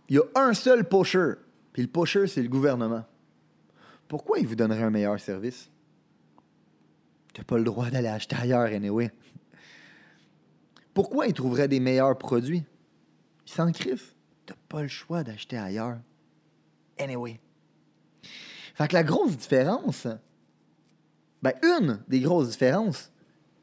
il 0.08 0.16
y 0.16 0.20
a 0.20 0.24
un 0.36 0.54
seul 0.54 0.88
pusher, 0.88 1.34
puis 1.74 1.82
le 1.82 1.90
pusher, 1.90 2.28
c'est 2.28 2.42
le 2.42 2.50
gouvernement, 2.50 3.04
pourquoi 4.08 4.40
il 4.40 4.48
vous 4.48 4.56
donnerait 4.56 4.84
un 4.84 4.90
meilleur 4.90 5.20
service? 5.20 5.70
Tu 7.34 7.44
pas 7.44 7.58
le 7.58 7.64
droit 7.64 7.90
d'aller 7.90 8.08
acheter 8.08 8.36
ailleurs, 8.36 8.72
anyway. 8.72 9.12
Pourquoi 10.94 11.26
ils 11.28 11.34
trouveraient 11.34 11.68
des 11.68 11.80
meilleurs 11.80 12.18
produits? 12.18 12.64
Ils 13.48 13.52
s'en 13.52 13.72
crissent. 13.72 14.16
Tu 14.46 14.54
pas 14.70 14.84
le 14.84 14.88
choix 14.88 15.24
d'acheter 15.24 15.58
ailleurs. 15.58 15.98
Anyway. 17.00 17.40
Fait 18.76 18.88
que 18.88 18.94
la 18.94 19.04
grosse 19.04 19.36
différence, 19.36 20.08
ben, 21.42 21.54
une 21.64 22.00
des 22.08 22.20
grosses 22.20 22.52
différences 22.52 23.12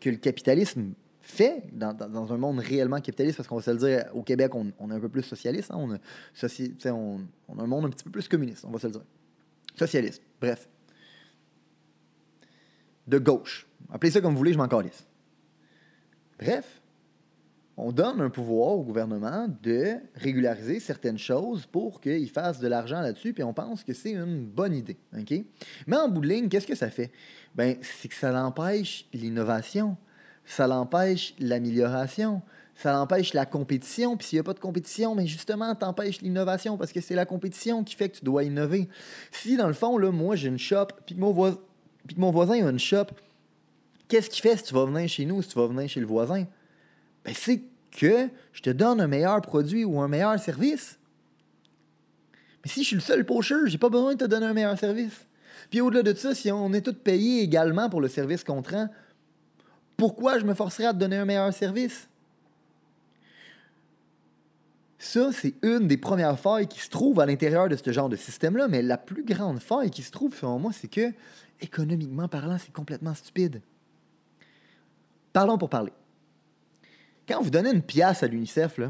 que 0.00 0.10
le 0.10 0.16
capitalisme 0.16 0.94
fait 1.20 1.62
dans, 1.72 2.32
un 2.32 2.36
monde 2.36 2.58
réellement 2.58 3.00
capitaliste, 3.00 3.36
parce 3.36 3.48
qu'on 3.48 3.56
va 3.56 3.62
se 3.62 3.70
le 3.70 3.76
dire, 3.76 4.04
au 4.14 4.22
Québec, 4.22 4.52
on, 4.54 4.90
est 4.90 4.94
un 4.94 5.00
peu 5.00 5.08
plus 5.08 5.22
socialiste, 5.22 5.70
hein, 5.70 5.76
on, 5.78 5.92
a, 5.92 6.90
on, 6.92 7.20
on, 7.48 7.58
a 7.58 7.62
un 7.62 7.66
monde 7.66 7.84
un 7.84 7.90
petit 7.90 8.02
peu 8.02 8.10
plus 8.10 8.26
communiste, 8.26 8.64
on 8.64 8.70
va 8.70 8.78
se 8.80 8.88
le 8.88 8.94
dire. 8.94 9.04
Socialiste, 9.76 10.22
bref 10.40 10.68
de 13.10 13.18
gauche. 13.18 13.66
Appelez 13.92 14.12
ça 14.12 14.20
comme 14.20 14.32
vous 14.32 14.38
voulez, 14.38 14.52
je 14.52 14.58
m'en 14.58 14.68
calisse. 14.68 15.06
Bref, 16.38 16.80
on 17.76 17.92
donne 17.92 18.20
un 18.20 18.30
pouvoir 18.30 18.76
au 18.76 18.82
gouvernement 18.82 19.46
de 19.62 19.96
régulariser 20.14 20.80
certaines 20.80 21.18
choses 21.18 21.66
pour 21.66 22.00
qu'il 22.00 22.28
fasse 22.28 22.60
de 22.60 22.68
l'argent 22.68 23.00
là-dessus, 23.00 23.32
puis 23.32 23.42
on 23.42 23.52
pense 23.52 23.84
que 23.84 23.92
c'est 23.92 24.12
une 24.12 24.44
bonne 24.44 24.74
idée. 24.74 24.98
Mais 25.86 25.96
en 25.96 26.08
bout 26.08 26.20
de 26.20 26.28
ligne, 26.28 26.48
qu'est-ce 26.48 26.66
que 26.66 26.74
ça 26.74 26.90
fait? 26.90 27.10
Ben, 27.54 27.76
c'est 27.82 28.08
que 28.08 28.14
ça 28.14 28.30
l'empêche 28.32 29.06
l'innovation, 29.12 29.96
ça 30.44 30.66
l'empêche 30.66 31.34
l'amélioration, 31.38 32.42
ça 32.74 33.00
empêche 33.00 33.34
la 33.34 33.46
compétition. 33.46 34.16
Puis 34.16 34.28
s'il 34.28 34.36
n'y 34.36 34.40
a 34.40 34.44
pas 34.44 34.54
de 34.54 34.60
compétition, 34.60 35.14
mais 35.14 35.26
justement, 35.26 35.74
t'empêches 35.74 36.20
l'innovation 36.22 36.76
parce 36.76 36.92
que 36.92 37.00
c'est 37.00 37.14
la 37.14 37.26
compétition 37.26 37.84
qui 37.84 37.94
fait 37.94 38.08
que 38.08 38.18
tu 38.18 38.24
dois 38.24 38.44
innover. 38.44 38.88
Si, 39.30 39.56
dans 39.56 39.68
le 39.68 39.74
fond, 39.74 39.98
là, 39.98 40.10
moi, 40.10 40.36
j'ai 40.36 40.48
une 40.48 40.58
shop, 40.58 40.88
puis 41.06 41.14
mon, 41.14 41.32
voisin, 41.32 41.58
puis 42.06 42.16
que 42.16 42.20
mon 42.20 42.30
voisin 42.30 42.66
a 42.66 42.70
une 42.70 42.78
shop, 42.78 43.06
qu'est-ce 44.08 44.30
qu'il 44.30 44.42
fait 44.42 44.56
si 44.56 44.64
tu 44.64 44.74
vas 44.74 44.84
venir 44.84 45.08
chez 45.08 45.24
nous, 45.24 45.42
si 45.42 45.48
tu 45.48 45.58
vas 45.58 45.66
venir 45.66 45.88
chez 45.88 46.00
le 46.00 46.06
voisin? 46.06 46.44
Ben, 47.24 47.34
c'est 47.34 47.62
que 47.90 48.28
je 48.52 48.62
te 48.62 48.70
donne 48.70 49.00
un 49.00 49.06
meilleur 49.06 49.40
produit 49.40 49.84
ou 49.84 50.00
un 50.00 50.08
meilleur 50.08 50.38
service. 50.38 50.98
Mais 52.64 52.70
si 52.70 52.82
je 52.82 52.88
suis 52.88 52.96
le 52.96 53.02
seul 53.02 53.24
pocheur, 53.24 53.66
j'ai 53.66 53.78
pas 53.78 53.88
besoin 53.88 54.14
de 54.14 54.18
te 54.18 54.24
donner 54.24 54.46
un 54.46 54.52
meilleur 54.52 54.78
service. 54.78 55.26
Puis 55.70 55.80
au-delà 55.80 56.02
de 56.02 56.14
ça, 56.14 56.34
si 56.34 56.50
on 56.50 56.72
est 56.72 56.80
tous 56.80 56.94
payés 56.94 57.42
également 57.42 57.88
pour 57.88 58.00
le 58.00 58.08
service 58.08 58.44
qu'on 58.44 58.62
te 58.62 58.74
rend, 58.74 58.88
pourquoi 59.96 60.38
je 60.38 60.44
me 60.44 60.54
forcerais 60.54 60.86
à 60.86 60.92
te 60.92 60.98
donner 60.98 61.16
un 61.16 61.24
meilleur 61.24 61.52
service? 61.52 62.08
Ça, 64.98 65.30
c'est 65.32 65.54
une 65.62 65.88
des 65.88 65.96
premières 65.96 66.38
failles 66.38 66.66
qui 66.66 66.80
se 66.80 66.90
trouve 66.90 67.20
à 67.20 67.26
l'intérieur 67.26 67.68
de 67.68 67.76
ce 67.76 67.90
genre 67.90 68.10
de 68.10 68.16
système-là, 68.16 68.68
mais 68.68 68.82
la 68.82 68.98
plus 68.98 69.24
grande 69.24 69.58
faille 69.58 69.90
qui 69.90 70.02
se 70.02 70.10
trouve, 70.10 70.36
selon 70.36 70.58
moi, 70.58 70.72
c'est 70.74 70.88
que, 70.88 71.12
économiquement 71.60 72.28
parlant, 72.28 72.58
c'est 72.58 72.72
complètement 72.72 73.14
stupide. 73.14 73.62
Parlons 75.32 75.58
pour 75.58 75.70
parler. 75.70 75.92
Quand 77.28 77.40
vous 77.40 77.50
donnez 77.50 77.70
une 77.70 77.82
pièce 77.82 78.22
à 78.22 78.26
l'UNICEF, 78.26 78.80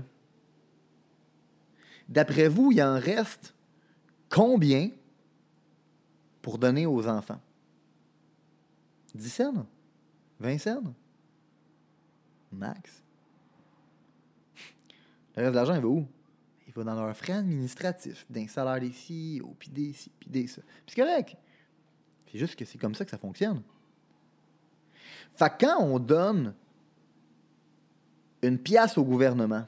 d'après 2.08 2.48
vous, 2.48 2.72
il 2.72 2.82
en 2.82 2.98
reste 2.98 3.54
combien 4.28 4.90
pour 6.40 6.58
donner 6.58 6.86
aux 6.86 7.06
enfants? 7.06 7.40
10 9.14 9.30
cents? 9.30 9.66
20 10.38 10.58
cents? 10.58 10.94
Max? 12.52 13.02
Le 15.36 15.42
reste 15.42 15.50
de 15.50 15.56
l'argent, 15.56 15.74
il 15.74 15.82
va 15.82 15.88
où? 15.88 16.06
Il 16.66 16.72
va 16.72 16.84
dans 16.84 16.94
leurs 16.94 17.16
frais 17.16 17.32
administratifs, 17.34 18.24
d'un 18.30 18.46
salaire 18.46 18.80
des 18.80 18.90
CEO, 18.90 19.54
puis 19.58 19.70
des 19.70 19.92
ci, 19.92 20.10
puis 20.18 20.30
des 20.30 20.46
ça. 20.46 20.62
Puis 20.62 20.94
c'est 20.94 21.02
correct. 21.02 21.36
C'est 22.30 22.38
juste 22.38 22.56
que 22.56 22.64
c'est 22.64 22.78
comme 22.78 22.94
ça 22.94 23.04
que 23.04 23.10
ça 23.10 23.18
fonctionne. 23.18 23.62
Fait 25.34 25.52
quand 25.58 25.82
on 25.82 25.98
donne 25.98 26.54
une 28.42 28.58
pièce 28.58 28.96
au 28.98 29.04
gouvernement, 29.04 29.66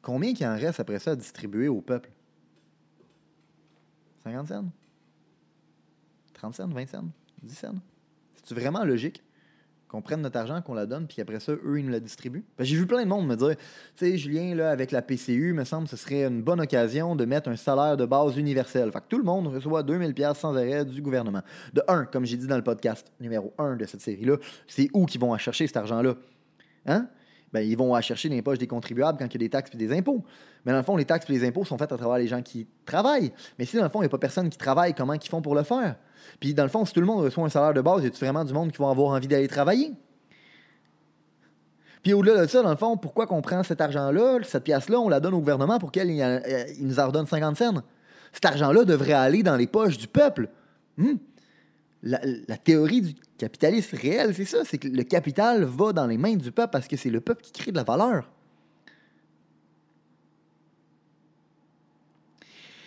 combien 0.00 0.32
qu'il 0.32 0.46
en 0.46 0.56
reste 0.56 0.80
après 0.80 0.98
ça 0.98 1.12
à 1.12 1.16
distribuer 1.16 1.68
au 1.68 1.80
peuple? 1.80 2.10
50 4.24 4.48
cents? 4.48 4.64
30 6.34 6.54
cents? 6.54 6.68
20 6.68 6.86
cents? 6.86 7.04
10 7.42 7.54
cents? 7.54 7.74
C'est 8.44 8.54
vraiment 8.54 8.84
logique? 8.84 9.22
Qu'on 9.96 10.02
prenne 10.02 10.20
notre 10.20 10.38
argent, 10.38 10.60
qu'on 10.60 10.74
la 10.74 10.84
donne, 10.84 11.06
puis 11.06 11.22
après 11.22 11.40
ça, 11.40 11.52
eux, 11.52 11.78
ils 11.78 11.84
nous 11.84 11.90
la 11.90 12.00
distribuent. 12.00 12.44
J'ai 12.58 12.76
vu 12.76 12.86
plein 12.86 13.02
de 13.02 13.08
monde 13.08 13.26
me 13.26 13.34
dire, 13.34 13.56
tu 13.56 13.56
sais, 13.94 14.18
Julien, 14.18 14.54
là, 14.54 14.70
avec 14.70 14.90
la 14.90 15.00
PCU, 15.00 15.54
me 15.54 15.64
semble 15.64 15.84
que 15.84 15.90
ce 15.90 15.96
serait 15.96 16.24
une 16.24 16.42
bonne 16.42 16.60
occasion 16.60 17.16
de 17.16 17.24
mettre 17.24 17.48
un 17.48 17.56
salaire 17.56 17.96
de 17.96 18.04
base 18.04 18.36
universel. 18.36 18.92
Fait 18.92 19.00
que 19.00 19.06
tout 19.08 19.16
le 19.16 19.24
monde 19.24 19.46
reçoit 19.46 19.82
2000 19.82 20.12
pièces 20.12 20.36
sans 20.36 20.54
arrêt 20.54 20.84
du 20.84 21.00
gouvernement. 21.00 21.40
De 21.72 21.82
un, 21.88 22.04
comme 22.04 22.26
j'ai 22.26 22.36
dit 22.36 22.46
dans 22.46 22.56
le 22.56 22.62
podcast 22.62 23.10
numéro 23.20 23.54
1 23.56 23.76
de 23.76 23.86
cette 23.86 24.02
série-là, 24.02 24.36
c'est 24.66 24.90
où 24.92 25.06
qu'ils 25.06 25.20
vont 25.20 25.32
à 25.32 25.38
chercher 25.38 25.66
cet 25.66 25.78
argent-là? 25.78 26.14
Hein? 26.84 27.08
Ben, 27.54 27.60
ils 27.60 27.78
vont 27.78 27.94
à 27.94 28.02
chercher 28.02 28.28
dans 28.28 28.34
les 28.34 28.42
poches 28.42 28.58
des 28.58 28.66
contribuables 28.66 29.16
quand 29.18 29.24
il 29.24 29.32
y 29.32 29.36
a 29.36 29.46
des 29.46 29.50
taxes 29.50 29.70
et 29.72 29.78
des 29.78 29.96
impôts. 29.96 30.22
Mais 30.66 30.72
dans 30.72 30.78
le 30.78 30.84
fond, 30.84 30.98
les 30.98 31.06
taxes 31.06 31.30
et 31.30 31.32
les 31.32 31.48
impôts 31.48 31.64
sont 31.64 31.78
faits 31.78 31.92
à 31.92 31.96
travers 31.96 32.18
les 32.18 32.28
gens 32.28 32.42
qui 32.42 32.66
travaillent. 32.84 33.32
Mais 33.58 33.64
si 33.64 33.76
dans 33.76 33.84
le 33.84 33.88
fond, 33.88 34.00
il 34.00 34.02
n'y 34.02 34.08
a 34.08 34.10
pas 34.10 34.18
personne 34.18 34.50
qui 34.50 34.58
travaille, 34.58 34.92
comment 34.92 35.14
ils 35.14 35.26
font 35.26 35.40
pour 35.40 35.54
le 35.54 35.62
faire? 35.62 35.96
Puis 36.40 36.54
dans 36.54 36.62
le 36.62 36.68
fond, 36.68 36.84
si 36.84 36.92
tout 36.92 37.00
le 37.00 37.06
monde 37.06 37.24
reçoit 37.24 37.44
un 37.44 37.48
salaire 37.48 37.74
de 37.74 37.80
base, 37.80 38.04
y 38.04 38.06
a-tu 38.06 38.18
vraiment 38.18 38.44
du 38.44 38.52
monde 38.52 38.72
qui 38.72 38.78
va 38.78 38.90
avoir 38.90 39.10
envie 39.10 39.28
d'aller 39.28 39.48
travailler? 39.48 39.92
Puis 42.02 42.12
au-delà 42.12 42.42
de 42.42 42.46
ça, 42.46 42.62
dans 42.62 42.70
le 42.70 42.76
fond, 42.76 42.96
pourquoi 42.96 43.26
qu'on 43.26 43.42
prend 43.42 43.62
cet 43.62 43.80
argent-là, 43.80 44.38
cette 44.44 44.64
pièce-là, 44.64 45.00
on 45.00 45.08
la 45.08 45.18
donne 45.18 45.34
au 45.34 45.40
gouvernement 45.40 45.78
pour 45.78 45.90
qu'il 45.90 46.22
euh, 46.22 46.64
nous 46.78 47.00
en 47.00 47.06
redonne 47.08 47.26
50 47.26 47.56
cents? 47.56 47.82
Cet 48.32 48.44
argent-là 48.44 48.84
devrait 48.84 49.12
aller 49.12 49.42
dans 49.42 49.56
les 49.56 49.66
poches 49.66 49.98
du 49.98 50.06
peuple. 50.06 50.48
Hmm? 50.96 51.14
La, 52.02 52.20
la, 52.46 52.56
théorie 52.58 53.00
du 53.00 53.14
capitalisme 53.38 53.96
réel, 53.96 54.34
c'est 54.34 54.44
ça, 54.44 54.58
c'est 54.64 54.78
que 54.78 54.86
le 54.86 55.02
capital 55.02 55.64
va 55.64 55.92
dans 55.92 56.06
les 56.06 56.18
mains 56.18 56.36
du 56.36 56.52
peuple 56.52 56.70
parce 56.70 56.86
que 56.86 56.96
c'est 56.96 57.10
le 57.10 57.20
peuple 57.20 57.42
qui 57.42 57.50
crée 57.50 57.72
de 57.72 57.76
la 57.76 57.82
valeur. 57.82 58.30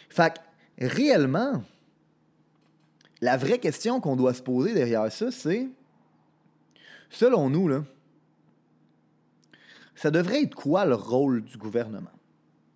Fait 0.09 0.33
que, 0.33 0.87
réellement, 0.87 1.63
la 3.21 3.37
vraie 3.37 3.59
question 3.59 3.99
qu'on 3.99 4.15
doit 4.15 4.33
se 4.33 4.41
poser 4.41 4.73
derrière 4.73 5.11
ça, 5.11 5.31
c'est, 5.31 5.67
selon 7.09 7.49
nous, 7.49 7.67
là, 7.67 7.83
ça 9.95 10.11
devrait 10.11 10.43
être 10.43 10.55
quoi 10.55 10.85
le 10.85 10.95
rôle 10.95 11.43
du 11.43 11.57
gouvernement? 11.57 12.11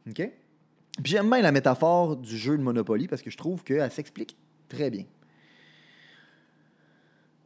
Puis 0.05 1.11
j'aime 1.11 1.29
bien 1.29 1.41
la 1.41 1.51
métaphore 1.51 2.17
du 2.17 2.37
jeu 2.37 2.57
de 2.57 2.63
Monopoly 2.63 3.07
parce 3.07 3.21
que 3.21 3.31
je 3.31 3.37
trouve 3.37 3.63
qu'elle 3.63 3.89
s'explique 3.91 4.37
très 4.67 4.89
bien. 4.89 5.05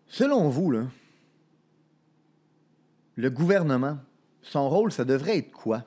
Selon 0.07 0.49
vous, 0.49 0.71
là, 0.71 0.87
le 3.15 3.29
gouvernement, 3.29 3.99
son 4.41 4.69
rôle, 4.69 4.91
ça 4.91 5.05
devrait 5.05 5.37
être 5.37 5.51
quoi? 5.51 5.83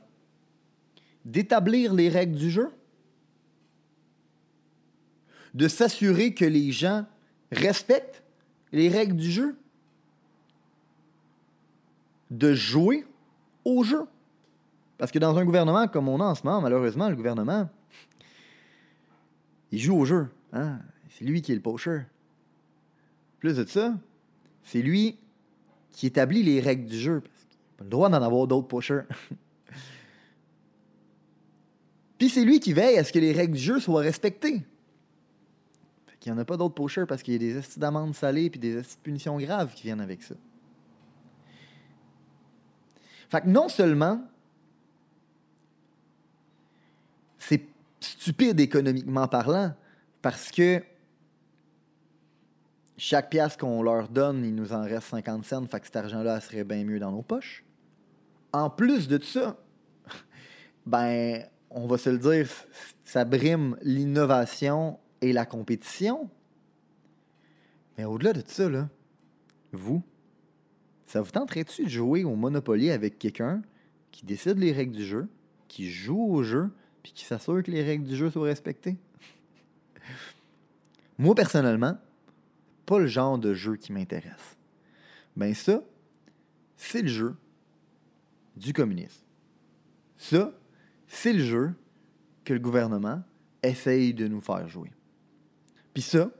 D'établir 1.24 1.94
les 1.94 2.08
règles 2.08 2.36
du 2.36 2.50
jeu? 2.50 2.70
De 5.54 5.68
s'assurer 5.68 6.34
que 6.34 6.44
les 6.44 6.72
gens 6.72 7.06
respectent 7.50 8.22
les 8.72 8.88
règles 8.88 9.16
du 9.16 9.30
jeu, 9.30 9.56
de 12.30 12.54
jouer 12.54 13.04
au 13.64 13.82
jeu. 13.82 14.06
Parce 14.98 15.10
que 15.10 15.18
dans 15.18 15.36
un 15.38 15.44
gouvernement 15.44 15.88
comme 15.88 16.08
on 16.08 16.20
a 16.20 16.24
en 16.24 16.34
ce 16.34 16.44
moment, 16.44 16.60
malheureusement, 16.60 17.08
le 17.08 17.16
gouvernement, 17.16 17.68
il 19.72 19.78
joue 19.78 19.96
au 19.96 20.04
jeu. 20.04 20.28
Hein? 20.52 20.78
C'est 21.10 21.24
lui 21.24 21.42
qui 21.42 21.52
est 21.52 21.56
le 21.56 21.60
pocher. 21.60 22.02
Plus 23.38 23.56
de 23.56 23.64
ça, 23.64 23.94
c'est 24.62 24.82
lui 24.82 25.16
qui 25.90 26.06
établit 26.06 26.42
les 26.42 26.60
règles 26.60 26.84
du 26.84 26.98
jeu. 26.98 27.20
Parce 27.20 27.44
qu'il 27.46 27.58
n'a 27.58 27.78
pas 27.78 27.84
le 27.84 27.90
droit 27.90 28.08
d'en 28.08 28.22
avoir 28.22 28.46
d'autres 28.46 28.68
pochers. 28.68 29.02
Puis 32.18 32.28
c'est 32.28 32.44
lui 32.44 32.60
qui 32.60 32.74
veille 32.74 32.98
à 32.98 33.04
ce 33.04 33.12
que 33.12 33.18
les 33.18 33.32
règles 33.32 33.54
du 33.54 33.62
jeu 33.62 33.80
soient 33.80 34.02
respectées 34.02 34.62
qu'il 36.20 36.32
n'y 36.32 36.38
en 36.38 36.42
a 36.42 36.44
pas 36.44 36.56
d'autres 36.56 36.74
pocheurs 36.74 37.06
parce 37.06 37.22
qu'il 37.22 37.32
y 37.32 37.36
a 37.36 37.38
des 37.40 37.56
estis 37.56 37.80
d'amendes 37.80 38.14
salées 38.14 38.50
puis 38.50 38.60
des 38.60 38.82
punitions 39.02 39.38
graves 39.38 39.74
qui 39.74 39.84
viennent 39.84 40.00
avec 40.00 40.22
ça. 40.22 40.34
Fait 43.30 43.40
que 43.40 43.48
non 43.48 43.68
seulement 43.68 44.22
c'est 47.40 47.66
stupide 47.98 48.60
économiquement 48.60 49.26
parlant, 49.26 49.74
parce 50.22 50.50
que 50.50 50.82
chaque 52.96 53.30
pièce 53.30 53.56
qu'on 53.56 53.82
leur 53.82 54.08
donne, 54.08 54.44
il 54.44 54.54
nous 54.54 54.72
en 54.72 54.82
reste 54.82 55.08
50 55.08 55.44
cents, 55.44 55.66
fait 55.66 55.80
que 55.80 55.86
cet 55.86 55.96
argent-là 55.96 56.40
serait 56.40 56.64
bien 56.64 56.84
mieux 56.84 57.00
dans 57.00 57.10
nos 57.10 57.22
poches. 57.22 57.64
En 58.52 58.68
plus 58.68 59.08
de 59.08 59.20
ça, 59.22 59.56
ben, 60.86 61.44
on 61.70 61.86
va 61.86 61.98
se 61.98 62.10
le 62.10 62.18
dire, 62.18 62.48
ça 63.04 63.24
brime 63.24 63.76
l'innovation 63.82 64.99
et 65.20 65.32
la 65.32 65.46
compétition. 65.46 66.30
Mais 67.98 68.04
au-delà 68.04 68.32
de 68.32 68.42
ça, 68.46 68.68
là, 68.68 68.88
vous, 69.72 70.02
ça 71.06 71.20
vous 71.20 71.30
tenterait-tu 71.30 71.84
de 71.84 71.88
jouer 71.88 72.24
au 72.24 72.34
Monopoly 72.36 72.90
avec 72.90 73.18
quelqu'un 73.18 73.62
qui 74.10 74.24
décide 74.24 74.58
les 74.58 74.72
règles 74.72 74.94
du 74.94 75.04
jeu, 75.04 75.28
qui 75.68 75.90
joue 75.90 76.34
au 76.34 76.42
jeu, 76.42 76.70
puis 77.02 77.12
qui 77.12 77.24
s'assure 77.24 77.62
que 77.62 77.70
les 77.70 77.82
règles 77.82 78.06
du 78.06 78.16
jeu 78.16 78.30
soient 78.30 78.46
respectées? 78.46 78.96
Moi, 81.18 81.34
personnellement, 81.34 81.98
pas 82.86 82.98
le 82.98 83.06
genre 83.06 83.38
de 83.38 83.54
jeu 83.54 83.76
qui 83.76 83.92
m'intéresse. 83.92 84.56
Ben 85.36 85.54
ça, 85.54 85.82
c'est 86.76 87.02
le 87.02 87.08
jeu 87.08 87.36
du 88.56 88.72
communisme. 88.72 89.22
Ça, 90.18 90.52
c'est 91.06 91.32
le 91.32 91.44
jeu 91.44 91.74
que 92.44 92.52
le 92.52 92.58
gouvernement 92.58 93.22
essaye 93.62 94.14
de 94.14 94.26
nous 94.28 94.40
faire 94.40 94.68
jouer. 94.68 94.90
Puis 95.94 96.02
ça, 96.02 96.30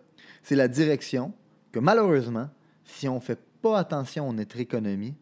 c'est 0.43 0.57
la 0.57 0.69
direction 0.69 1.33
que 1.73 1.79
malheureusement, 1.79 2.49
si 2.85 3.09
on 3.09 3.17
ne 3.17 3.21
fait 3.21 3.39
pas 3.63 3.79
attention 3.79 4.31
à 4.31 4.33
notre 4.33 4.59
économie, 4.59 5.15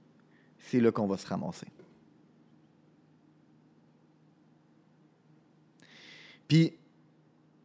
c'est 0.59 0.81
là 0.81 0.91
qu'on 0.91 1.07
va 1.07 1.17
se 1.17 1.27
ramasser. 1.27 1.67
Puis, 6.47 6.73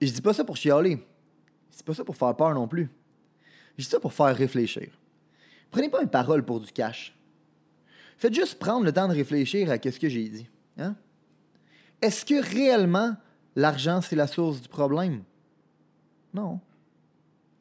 je 0.02 0.12
dis 0.12 0.22
pas 0.22 0.34
ça 0.34 0.44
pour 0.44 0.58
chialer. 0.58 1.00
Je 1.72 1.78
dis 1.78 1.84
pas 1.84 1.94
ça 1.94 2.04
pour 2.04 2.18
faire 2.18 2.36
peur 2.36 2.54
non 2.54 2.68
plus. 2.68 2.90
Je 3.78 3.84
dis 3.84 3.90
ça 3.90 4.00
pour 4.00 4.14
faire 4.14 4.36
réfléchir. 4.36 4.90
Prenez 5.72 5.90
pas 5.90 6.02
une 6.02 6.10
parole 6.10 6.44
pour 6.44 6.60
du 6.60 6.72
cash. 6.72 7.18
Faites 8.18 8.34
juste 8.34 8.60
prendre 8.60 8.86
le 8.86 8.92
temps 8.92 9.08
de 9.08 9.14
réfléchir 9.14 9.72
à 9.72 9.76
ce 9.76 10.00
que 10.00 10.10
j'ai 10.10 10.30
dit. 10.30 10.48
Hein? 10.78 10.96
Est-ce 12.02 12.26
que 12.26 12.44
réellement 12.44 13.16
l'argent, 13.56 14.02
c'est 14.02 14.16
la 14.16 14.28
source 14.28 14.62
du 14.62 14.68
problème? 14.68 15.24
Non. 16.34 16.60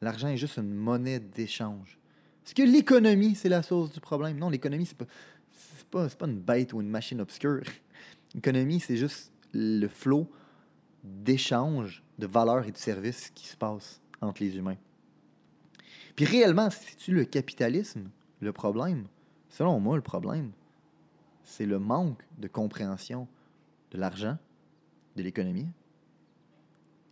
L'argent 0.01 0.27
est 0.27 0.37
juste 0.37 0.57
une 0.57 0.73
monnaie 0.73 1.19
d'échange. 1.19 1.97
Est-ce 2.45 2.55
que 2.55 2.63
l'économie, 2.63 3.35
c'est 3.35 3.49
la 3.49 3.63
source 3.63 3.91
du 3.91 3.99
problème? 3.99 4.37
Non, 4.37 4.49
l'économie, 4.49 4.85
c'est 4.85 4.97
pas, 4.97 5.05
pas, 5.91 6.09
pas 6.09 6.25
une 6.25 6.39
bête 6.39 6.73
ou 6.73 6.81
une 6.81 6.89
machine 6.89 7.21
obscure. 7.21 7.63
L'économie, 8.35 8.79
c'est 8.79 8.97
juste 8.97 9.31
le 9.53 9.87
flot 9.87 10.29
d'échanges 11.03 12.03
de 12.17 12.27
valeurs 12.27 12.67
et 12.67 12.71
de 12.71 12.77
services 12.77 13.29
qui 13.33 13.47
se 13.47 13.55
passe 13.55 14.01
entre 14.21 14.41
les 14.41 14.57
humains. 14.57 14.77
Puis 16.15 16.25
réellement, 16.25 16.69
c'est-tu 16.69 17.11
le 17.11 17.25
capitalisme 17.25 18.09
le 18.39 18.51
problème? 18.51 19.07
Selon 19.49 19.79
moi, 19.79 19.95
le 19.95 20.01
problème, 20.01 20.51
c'est 21.43 21.65
le 21.65 21.79
manque 21.79 22.23
de 22.39 22.47
compréhension 22.47 23.27
de 23.91 23.99
l'argent, 23.99 24.37
de 25.15 25.23
l'économie 25.23 25.67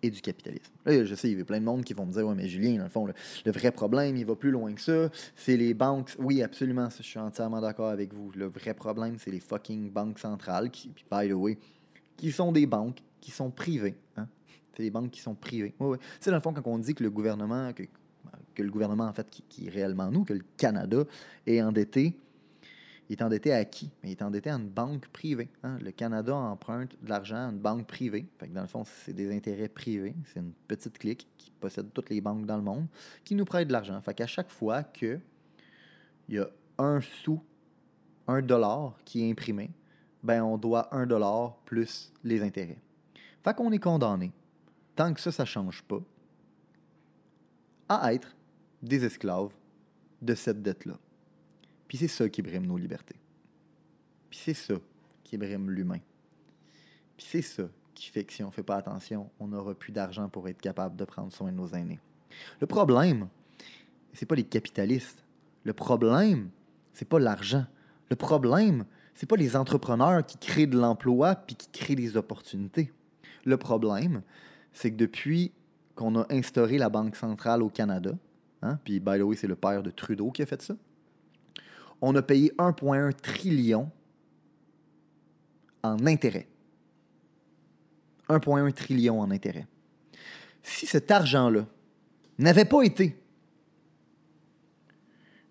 et 0.03 0.09
du 0.09 0.21
capitalisme. 0.21 0.73
Là, 0.85 1.05
je 1.05 1.15
sais, 1.15 1.29
il 1.29 1.37
y 1.37 1.41
a 1.41 1.45
plein 1.45 1.59
de 1.59 1.65
monde 1.65 1.83
qui 1.83 1.93
vont 1.93 2.05
me 2.05 2.11
dire 2.11 2.27
Ouais, 2.27 2.35
mais 2.35 2.47
Julien, 2.47 2.77
dans 2.77 2.83
le 2.83 2.89
fond, 2.89 3.05
le, 3.05 3.51
vrai 3.51 3.71
problème, 3.71 4.17
il 4.17 4.25
va 4.25 4.35
plus 4.35 4.51
loin 4.51 4.73
que 4.73 4.81
ça. 4.81 5.09
C'est 5.35 5.57
les 5.57 5.73
banques. 5.73 6.15
Oui, 6.19 6.41
absolument, 6.41 6.89
je 6.89 7.03
suis 7.03 7.19
entièrement 7.19 7.61
d'accord 7.61 7.89
avec 7.89 8.13
vous. 8.13 8.31
Le 8.35 8.45
vrai 8.45 8.73
problème, 8.73 9.15
c'est 9.17 9.31
les 9.31 9.39
fucking 9.39 9.91
banques 9.91 10.19
centrales, 10.19 10.69
qui, 10.71 10.89
by 11.11 11.29
the 11.29 11.33
way, 11.33 11.57
qui 12.17 12.31
sont 12.31 12.51
des 12.51 12.65
banques 12.65 12.99
qui 13.19 13.31
sont 13.31 13.51
privées. 13.51 13.95
Hein? 14.17 14.27
C'est 14.75 14.83
des 14.83 14.91
banques 14.91 15.11
qui 15.11 15.21
sont 15.21 15.35
privées. 15.35 15.73
Oui, 15.79 15.89
oui. 15.91 15.97
C'est 16.19 16.31
dans 16.31 16.37
le 16.37 16.41
fond 16.41 16.53
quand 16.53 16.65
on 16.65 16.79
dit 16.79 16.95
que 16.95 17.03
le 17.03 17.11
gouvernement, 17.11 17.71
que, 17.73 17.83
que 18.55 18.63
le 18.63 18.71
gouvernement, 18.71 19.05
en 19.05 19.13
fait, 19.13 19.29
qui, 19.29 19.43
qui, 19.47 19.67
est 19.67 19.69
réellement 19.69 20.09
nous, 20.09 20.23
que 20.23 20.33
le 20.33 20.43
Canada 20.57 21.03
est 21.45 21.61
endetté 21.61 22.17
il 23.11 23.15
est 23.15 23.23
endetté 23.23 23.51
à 23.51 23.65
qui? 23.65 23.91
Il 24.05 24.11
est 24.11 24.21
endetté 24.21 24.49
à 24.49 24.55
une 24.55 24.69
banque 24.69 25.05
privée. 25.09 25.49
Hein. 25.63 25.77
Le 25.81 25.91
Canada 25.91 26.33
emprunte 26.33 26.95
de 27.03 27.09
l'argent 27.09 27.35
à 27.35 27.49
une 27.49 27.59
banque 27.59 27.85
privée. 27.85 28.25
Fait 28.39 28.47
dans 28.47 28.61
le 28.61 28.67
fond, 28.67 28.85
c'est 28.85 29.11
des 29.11 29.35
intérêts 29.35 29.67
privés. 29.67 30.15
C'est 30.27 30.39
une 30.39 30.53
petite 30.53 30.97
clique 30.97 31.27
qui 31.37 31.51
possède 31.51 31.91
toutes 31.91 32.09
les 32.09 32.21
banques 32.21 32.45
dans 32.45 32.55
le 32.55 32.63
monde 32.63 32.87
qui 33.25 33.35
nous 33.35 33.43
prête 33.43 33.67
de 33.67 33.73
l'argent. 33.73 33.99
Fait 33.99 34.13
qu'à 34.13 34.27
chaque 34.27 34.49
fois 34.49 34.83
qu'il 34.83 35.19
y 36.29 36.39
a 36.39 36.47
un 36.77 37.01
sou, 37.01 37.43
un 38.29 38.41
dollar 38.41 38.97
qui 39.03 39.27
est 39.27 39.29
imprimé, 39.29 39.71
ben 40.23 40.41
on 40.41 40.57
doit 40.57 40.95
un 40.95 41.05
dollar 41.05 41.57
plus 41.65 42.13
les 42.23 42.41
intérêts. 42.41 42.79
Fait 43.43 43.53
qu'on 43.53 43.73
est 43.73 43.79
condamné, 43.79 44.31
tant 44.95 45.13
que 45.13 45.19
ça, 45.19 45.33
ça 45.33 45.43
ne 45.43 45.47
change 45.47 45.83
pas, 45.83 45.99
à 47.89 48.13
être 48.13 48.33
des 48.81 49.03
esclaves 49.03 49.51
de 50.21 50.33
cette 50.33 50.61
dette-là. 50.61 50.97
Puis 51.91 51.97
c'est 51.97 52.07
ça 52.07 52.29
qui 52.29 52.41
brime 52.41 52.65
nos 52.65 52.77
libertés. 52.77 53.17
Puis 54.29 54.39
c'est 54.41 54.53
ça 54.53 54.75
qui 55.25 55.37
brime 55.37 55.69
l'humain. 55.69 55.99
Puis 57.17 57.27
c'est 57.29 57.41
ça 57.41 57.63
qui 57.93 58.07
fait 58.07 58.23
que 58.23 58.31
si 58.31 58.41
on 58.43 58.47
ne 58.47 58.51
fait 58.53 58.63
pas 58.63 58.77
attention, 58.77 59.29
on 59.41 59.47
n'aura 59.47 59.75
plus 59.75 59.91
d'argent 59.91 60.29
pour 60.29 60.47
être 60.47 60.61
capable 60.61 60.95
de 60.95 61.03
prendre 61.03 61.33
soin 61.33 61.51
de 61.51 61.57
nos 61.57 61.67
aînés. 61.67 61.99
Le 62.61 62.65
problème, 62.65 63.27
c'est 64.13 64.25
pas 64.25 64.35
les 64.35 64.45
capitalistes. 64.45 65.25
Le 65.65 65.73
problème, 65.73 66.51
c'est 66.93 67.03
pas 67.03 67.19
l'argent. 67.19 67.65
Le 68.09 68.15
problème, 68.15 68.85
c'est 69.13 69.27
pas 69.27 69.35
les 69.35 69.57
entrepreneurs 69.57 70.25
qui 70.25 70.37
créent 70.37 70.67
de 70.67 70.79
l'emploi 70.79 71.35
puis 71.35 71.57
qui 71.57 71.67
créent 71.73 71.97
des 71.97 72.15
opportunités. 72.15 72.93
Le 73.43 73.57
problème, 73.57 74.21
c'est 74.71 74.91
que 74.91 74.95
depuis 74.95 75.51
qu'on 75.95 76.17
a 76.17 76.25
instauré 76.29 76.77
la 76.77 76.87
Banque 76.87 77.17
centrale 77.17 77.61
au 77.61 77.69
Canada, 77.69 78.13
hein, 78.61 78.79
puis 78.85 79.01
by 79.01 79.19
the 79.19 79.23
way, 79.23 79.35
c'est 79.35 79.47
le 79.47 79.57
père 79.57 79.83
de 79.83 79.91
Trudeau 79.91 80.31
qui 80.31 80.41
a 80.41 80.45
fait 80.45 80.61
ça, 80.61 80.77
on 82.01 82.15
a 82.15 82.21
payé 82.21 82.51
1,1 82.57 83.13
trillion 83.13 83.89
en 85.83 86.05
intérêt. 86.05 86.47
1,1 88.29 88.73
trillion 88.73 89.19
en 89.19 89.31
intérêt. 89.31 89.67
Si 90.63 90.85
cet 90.85 91.11
argent-là 91.11 91.65
n'avait 92.37 92.65
pas 92.65 92.83
été 92.83 93.17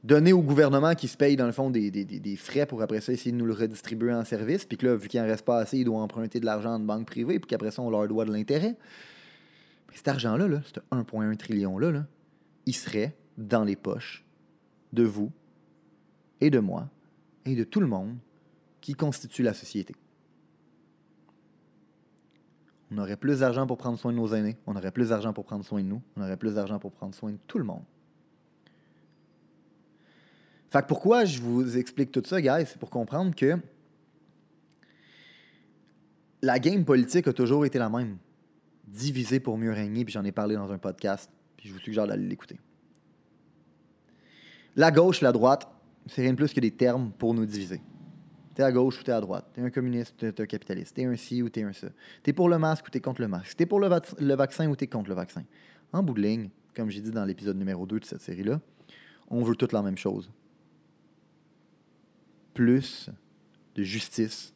donné 0.03 0.33
au 0.33 0.41
gouvernement 0.41 0.95
qui 0.95 1.09
se 1.09 1.17
paye, 1.17 1.37
dans 1.37 1.47
le 1.47 1.53
fond, 1.53 1.71
des, 1.71 2.37
frais 2.37 2.67
pour 2.67 2.83
après 2.83 3.01
ça 3.01 3.13
essayer 3.13 3.33
de 3.33 3.37
nous 3.37 3.47
le 3.47 3.53
redistribuer 3.53 4.15
en 4.15 4.25
service, 4.25 4.65
puis 4.65 4.79
que 4.79 4.87
là, 4.87 4.97
vu 4.97 5.09
qu'il 5.09 5.21
n'en 5.21 5.27
reste 5.27 5.45
pas 5.45 5.59
assez, 5.59 5.79
il 5.79 5.85
doit 5.85 6.01
emprunter 6.01 6.41
de 6.41 6.47
l'argent 6.47 6.79
de 6.79 6.85
banque 6.85 7.07
privée, 7.07 7.39
puis 7.39 7.49
qu'après 7.49 7.71
ça, 7.71 7.83
on 7.83 7.91
leur 7.91 8.09
doit 8.09 8.25
de 8.25 8.33
l'intérêt. 8.33 8.77
Cet 9.93 10.09
argent-là, 10.09 10.49
là, 10.49 10.63
ce 10.65 10.81
1,1 10.97 11.37
trillion-là, 11.37 11.91
là, 11.91 12.07
il 12.67 12.75
serait 12.75 13.15
dans 13.37 13.65
les 13.65 13.77
poches 13.77 14.25
de 14.93 15.03
vous, 15.03 15.31
et 16.41 16.51
de 16.51 16.59
moi 16.59 16.89
et 17.45 17.55
de 17.55 17.65
tout 17.65 17.81
le 17.81 17.87
monde 17.87 18.17
qui 18.81 18.95
constitue 18.95 19.43
la 19.43 19.55
société. 19.55 19.95
On 22.91 22.99
aurait 22.99 23.17
plus 23.17 23.41
d'argent 23.41 23.67
pour 23.67 23.77
prendre 23.77 23.99
soin 23.99 24.13
de 24.13 24.17
nos 24.17 24.35
aînés, 24.35 24.57
on 24.67 24.75
aurait 24.75 24.91
plus 24.91 25.11
d'argent 25.11 25.33
pour 25.33 25.45
prendre 25.45 25.65
soin 25.65 25.81
de 25.81 25.87
nous, 25.87 26.03
on 26.17 26.23
aurait 26.23 26.37
plus 26.37 26.55
d'argent 26.55 26.79
pour 26.79 26.93
prendre 26.93 27.15
soin 27.15 27.33
de 27.33 27.39
tout 27.47 27.59
le 27.59 27.65
monde. 27.65 27.85
Fait 30.71 30.83
que 30.83 30.87
pourquoi 30.87 31.25
je 31.25 31.41
vous 31.41 31.77
explique 31.77 32.13
tout 32.13 32.23
ça, 32.25 32.41
guys, 32.41 32.67
c'est 32.67 32.79
pour 32.79 32.91
comprendre 32.91 33.35
que 33.35 33.59
la 36.43 36.59
game 36.59 36.85
politique 36.85 37.29
a 37.29 37.33
toujours 37.33 37.67
été 37.67 37.79
la 37.79 37.89
même. 37.89 38.17
Diviser 38.87 39.41
pour 39.41 39.57
mieux 39.59 39.73
régner, 39.73 40.05
puis 40.05 40.13
j'en 40.13 40.25
ai 40.25 40.33
parlé 40.33 40.55
dans 40.57 40.73
un 40.73 40.79
podcast, 40.79 41.31
puis 41.57 41.69
je 41.69 41.75
vous 41.75 41.81
suggère 41.81 42.07
d'aller 42.07 42.27
l'écouter. 42.27 42.59
La 44.77 44.91
gauche, 44.91 45.21
la 45.21 45.33
droite, 45.33 45.69
c'est 46.07 46.23
rien 46.23 46.33
de 46.33 46.37
plus 46.37 46.53
que 46.53 46.61
des 46.61 46.71
termes 46.71 47.13
pour 47.13 47.35
nous 47.35 47.47
diviser. 47.47 47.81
T'es 48.55 48.63
à 48.63 48.73
gauche 48.73 49.01
ou 49.01 49.03
t'es 49.05 49.13
à 49.13 49.21
droite. 49.21 49.47
T'es 49.55 49.63
un 49.63 49.71
communiste 49.71 50.15
ou 50.15 50.33
t'es 50.33 50.43
un 50.43 50.47
capitaliste. 50.47 50.95
T'es 50.95 51.05
un 51.05 51.17
ci 51.17 51.43
ou 51.43 51.49
t'es 51.49 51.63
un 51.63 51.73
ça. 51.73 51.89
T'es 52.23 52.33
pour 52.33 52.49
le 52.49 52.59
masque 52.59 52.87
ou 52.89 52.91
t'es 52.91 53.01
contre 53.01 53.21
le 53.21 53.29
masque. 53.29 53.57
T'es 53.57 53.67
pour 53.67 53.81
le, 53.81 53.89
le 53.89 54.35
vaccin 54.35 54.69
ou 54.69 54.77
t'es 54.77 54.87
contre 54.87 55.09
le 55.09 55.15
vaccin. 55.15 55.45
En 55.93 56.03
bout 56.03 56.15
de 56.15 56.21
ligne, 56.21 56.51
comme 56.75 56.91
j'ai 56.91 57.01
dit 57.01 57.11
dans 57.11 57.25
l'épisode 57.25 57.57
numéro 57.57 57.87
2 57.87 58.01
de 58.01 58.05
cette 58.05 58.21
série-là, 58.21 58.61
on 59.29 59.43
veut 59.43 59.55
toute 59.55 59.73
la 59.73 59.83
même 59.83 59.97
chose. 59.97 60.31
Plus 62.55 63.09
de 63.77 63.83
justice 63.83 64.53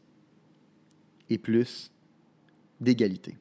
et 1.30 1.38
plus 1.38 1.92
d'égalité. 2.80 3.36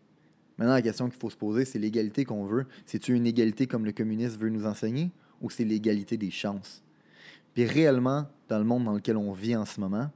Maintenant, 0.58 0.76
la 0.76 0.82
question 0.82 1.10
qu'il 1.10 1.20
faut 1.20 1.30
se 1.30 1.38
poser, 1.38 1.66
c'est 1.66 1.80
l'égalité 1.80 2.26
qu'on 2.26 2.46
veut. 2.46 2.66
C'est-tu 2.86 3.16
une 3.16 3.26
égalité 3.26 3.66
comme 3.66 3.86
le 3.86 3.92
communiste 3.92 4.40
veut 4.40 4.50
nous 4.50 4.66
enseigner 4.66 5.12
ou 5.42 5.50
c'est 5.50 5.66
l'égalité 5.66 6.16
des 6.16 6.32
chances? 6.32 6.83
Puis 7.54 7.66
réellement, 7.66 8.28
dans 8.48 8.58
le 8.58 8.64
monde 8.64 8.86
dans 8.86 8.94
lequel 8.94 9.18
on 9.18 9.32
vit 9.32 9.56
en 9.56 9.66
ce 9.66 9.80
moment, 9.80 10.10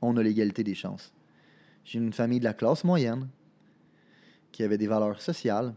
on 0.00 0.16
a 0.16 0.22
l'égalité 0.22 0.62
des 0.62 0.74
chances. 0.74 1.12
J'ai 1.84 1.98
une 1.98 2.12
famille 2.12 2.40
de 2.40 2.44
la 2.44 2.54
classe 2.54 2.84
moyenne 2.84 3.28
qui 4.52 4.62
avait 4.62 4.78
des 4.78 4.86
valeurs 4.86 5.20
sociales, 5.20 5.74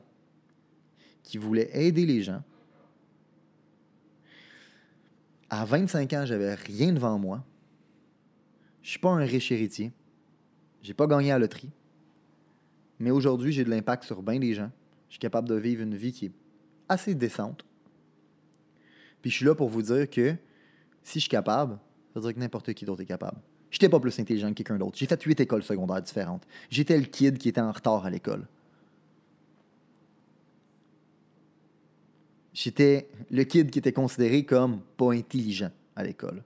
qui 1.23 1.37
voulait 1.37 1.69
aider 1.73 2.05
les 2.05 2.21
gens. 2.21 2.43
À 5.49 5.65
25 5.65 6.13
ans, 6.13 6.25
j'avais 6.25 6.53
rien 6.53 6.93
devant 6.93 7.17
moi. 7.17 7.43
Je 8.83 8.91
suis 8.91 8.99
pas 8.99 9.09
un 9.09 9.25
riche 9.25 9.51
héritier. 9.51 9.91
J'ai 10.81 10.93
pas 10.93 11.07
gagné 11.07 11.31
à 11.31 11.39
loterie. 11.39 11.71
Mais 12.99 13.11
aujourd'hui, 13.11 13.51
j'ai 13.51 13.63
de 13.63 13.69
l'impact 13.69 14.03
sur 14.03 14.21
bien 14.21 14.39
des 14.39 14.53
gens. 14.53 14.71
Je 15.07 15.13
suis 15.13 15.19
capable 15.19 15.49
de 15.49 15.55
vivre 15.55 15.81
une 15.81 15.95
vie 15.95 16.11
qui 16.11 16.27
est 16.27 16.31
assez 16.87 17.15
décente. 17.15 17.65
Puis 19.21 19.31
je 19.31 19.35
suis 19.37 19.45
là 19.45 19.55
pour 19.55 19.69
vous 19.69 19.81
dire 19.81 20.09
que 20.09 20.35
si 21.03 21.19
je 21.19 21.23
suis 21.23 21.29
capable, 21.29 21.77
ça 22.13 22.19
veut 22.19 22.25
dire 22.27 22.33
que 22.33 22.39
n'importe 22.39 22.73
qui 22.73 22.85
d'autre 22.85 23.01
est 23.01 23.05
capable. 23.05 23.37
Je 23.71 23.75
n'étais 23.75 23.89
pas 23.89 23.99
plus 23.99 24.17
intelligent 24.19 24.49
que 24.49 24.55
quelqu'un 24.55 24.77
d'autre. 24.77 24.97
J'ai 24.97 25.05
fait 25.05 25.21
huit 25.23 25.39
écoles 25.39 25.63
secondaires 25.63 26.01
différentes. 26.01 26.47
J'étais 26.69 26.97
le 26.97 27.05
kid 27.05 27.37
qui 27.37 27.49
était 27.49 27.61
en 27.61 27.71
retard 27.71 28.05
à 28.05 28.09
l'école. 28.09 28.47
J'étais 32.53 33.09
le 33.29 33.43
kid 33.43 33.69
qui 33.69 33.79
était 33.79 33.93
considéré 33.93 34.43
comme 34.43 34.81
pas 34.97 35.13
intelligent 35.13 35.71
à 35.95 36.03
l'école. 36.03 36.43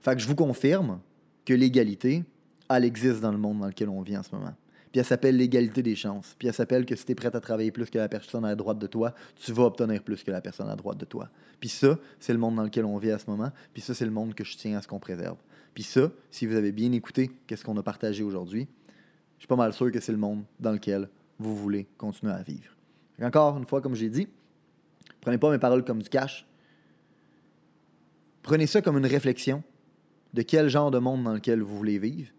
Fait 0.00 0.14
que 0.14 0.20
je 0.20 0.28
vous 0.28 0.36
confirme 0.36 1.00
que 1.44 1.54
l'égalité, 1.54 2.24
elle 2.70 2.84
existe 2.84 3.20
dans 3.20 3.32
le 3.32 3.38
monde 3.38 3.58
dans 3.60 3.66
lequel 3.66 3.88
on 3.88 4.00
vit 4.00 4.16
en 4.16 4.22
ce 4.22 4.34
moment. 4.34 4.54
Puis 4.90 5.00
elle 5.00 5.04
s'appelle 5.04 5.36
l'égalité 5.36 5.82
des 5.82 5.94
chances. 5.94 6.34
Puis 6.38 6.48
elle 6.48 6.54
s'appelle 6.54 6.86
que 6.86 6.96
si 6.96 7.04
tu 7.04 7.12
es 7.12 7.14
prêt 7.14 7.34
à 7.34 7.40
travailler 7.40 7.70
plus 7.70 7.90
que 7.90 7.98
la 7.98 8.08
personne 8.08 8.44
à 8.44 8.54
droite 8.54 8.78
de 8.78 8.86
toi, 8.86 9.14
tu 9.36 9.52
vas 9.52 9.64
obtenir 9.64 10.02
plus 10.02 10.22
que 10.22 10.30
la 10.30 10.40
personne 10.40 10.68
à 10.68 10.76
droite 10.76 10.98
de 10.98 11.04
toi. 11.04 11.28
Puis 11.60 11.68
ça, 11.68 11.98
c'est 12.20 12.32
le 12.32 12.38
monde 12.38 12.56
dans 12.56 12.62
lequel 12.62 12.84
on 12.84 12.96
vit 12.98 13.10
à 13.10 13.18
ce 13.18 13.28
moment. 13.28 13.50
Puis 13.72 13.82
ça, 13.82 13.94
c'est 13.94 14.04
le 14.04 14.10
monde 14.10 14.34
que 14.34 14.44
je 14.44 14.56
tiens 14.56 14.78
à 14.78 14.82
ce 14.82 14.88
qu'on 14.88 14.98
préserve. 14.98 15.36
Puis 15.74 15.82
ça, 15.82 16.10
si 16.30 16.46
vous 16.46 16.54
avez 16.54 16.72
bien 16.72 16.92
écouté 16.92 17.30
qu'est-ce 17.46 17.64
qu'on 17.64 17.76
a 17.76 17.82
partagé 17.82 18.22
aujourd'hui, 18.22 18.66
je 19.36 19.42
suis 19.42 19.48
pas 19.48 19.56
mal 19.56 19.72
sûr 19.72 19.92
que 19.92 20.00
c'est 20.00 20.12
le 20.12 20.18
monde 20.18 20.44
dans 20.58 20.72
lequel 20.72 21.08
vous 21.38 21.54
voulez 21.54 21.86
continuer 21.96 22.32
à 22.32 22.42
vivre. 22.42 22.74
Encore 23.22 23.58
une 23.58 23.66
fois, 23.66 23.80
comme 23.80 23.94
j'ai 23.94 24.08
dit, 24.08 24.28
prenez 25.20 25.38
pas 25.38 25.50
mes 25.50 25.58
paroles 25.58 25.84
comme 25.84 26.02
du 26.02 26.08
cash. 26.08 26.46
Prenez 28.42 28.66
ça 28.66 28.80
comme 28.80 28.96
une 28.96 29.06
réflexion 29.06 29.62
de 30.32 30.42
quel 30.42 30.68
genre 30.68 30.90
de 30.90 30.98
monde 30.98 31.24
dans 31.24 31.34
lequel 31.34 31.60
vous 31.60 31.76
voulez 31.76 31.98
vivre 31.98 32.30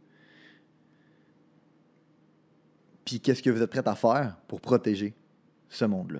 Puis 3.09 3.19
qu'est-ce 3.19 3.41
que 3.41 3.49
vous 3.49 3.63
êtes 3.63 3.71
prêt 3.71 3.87
à 3.87 3.95
faire 3.95 4.37
pour 4.47 4.61
protéger 4.61 5.15
ce 5.67 5.83
monde-là? 5.83 6.19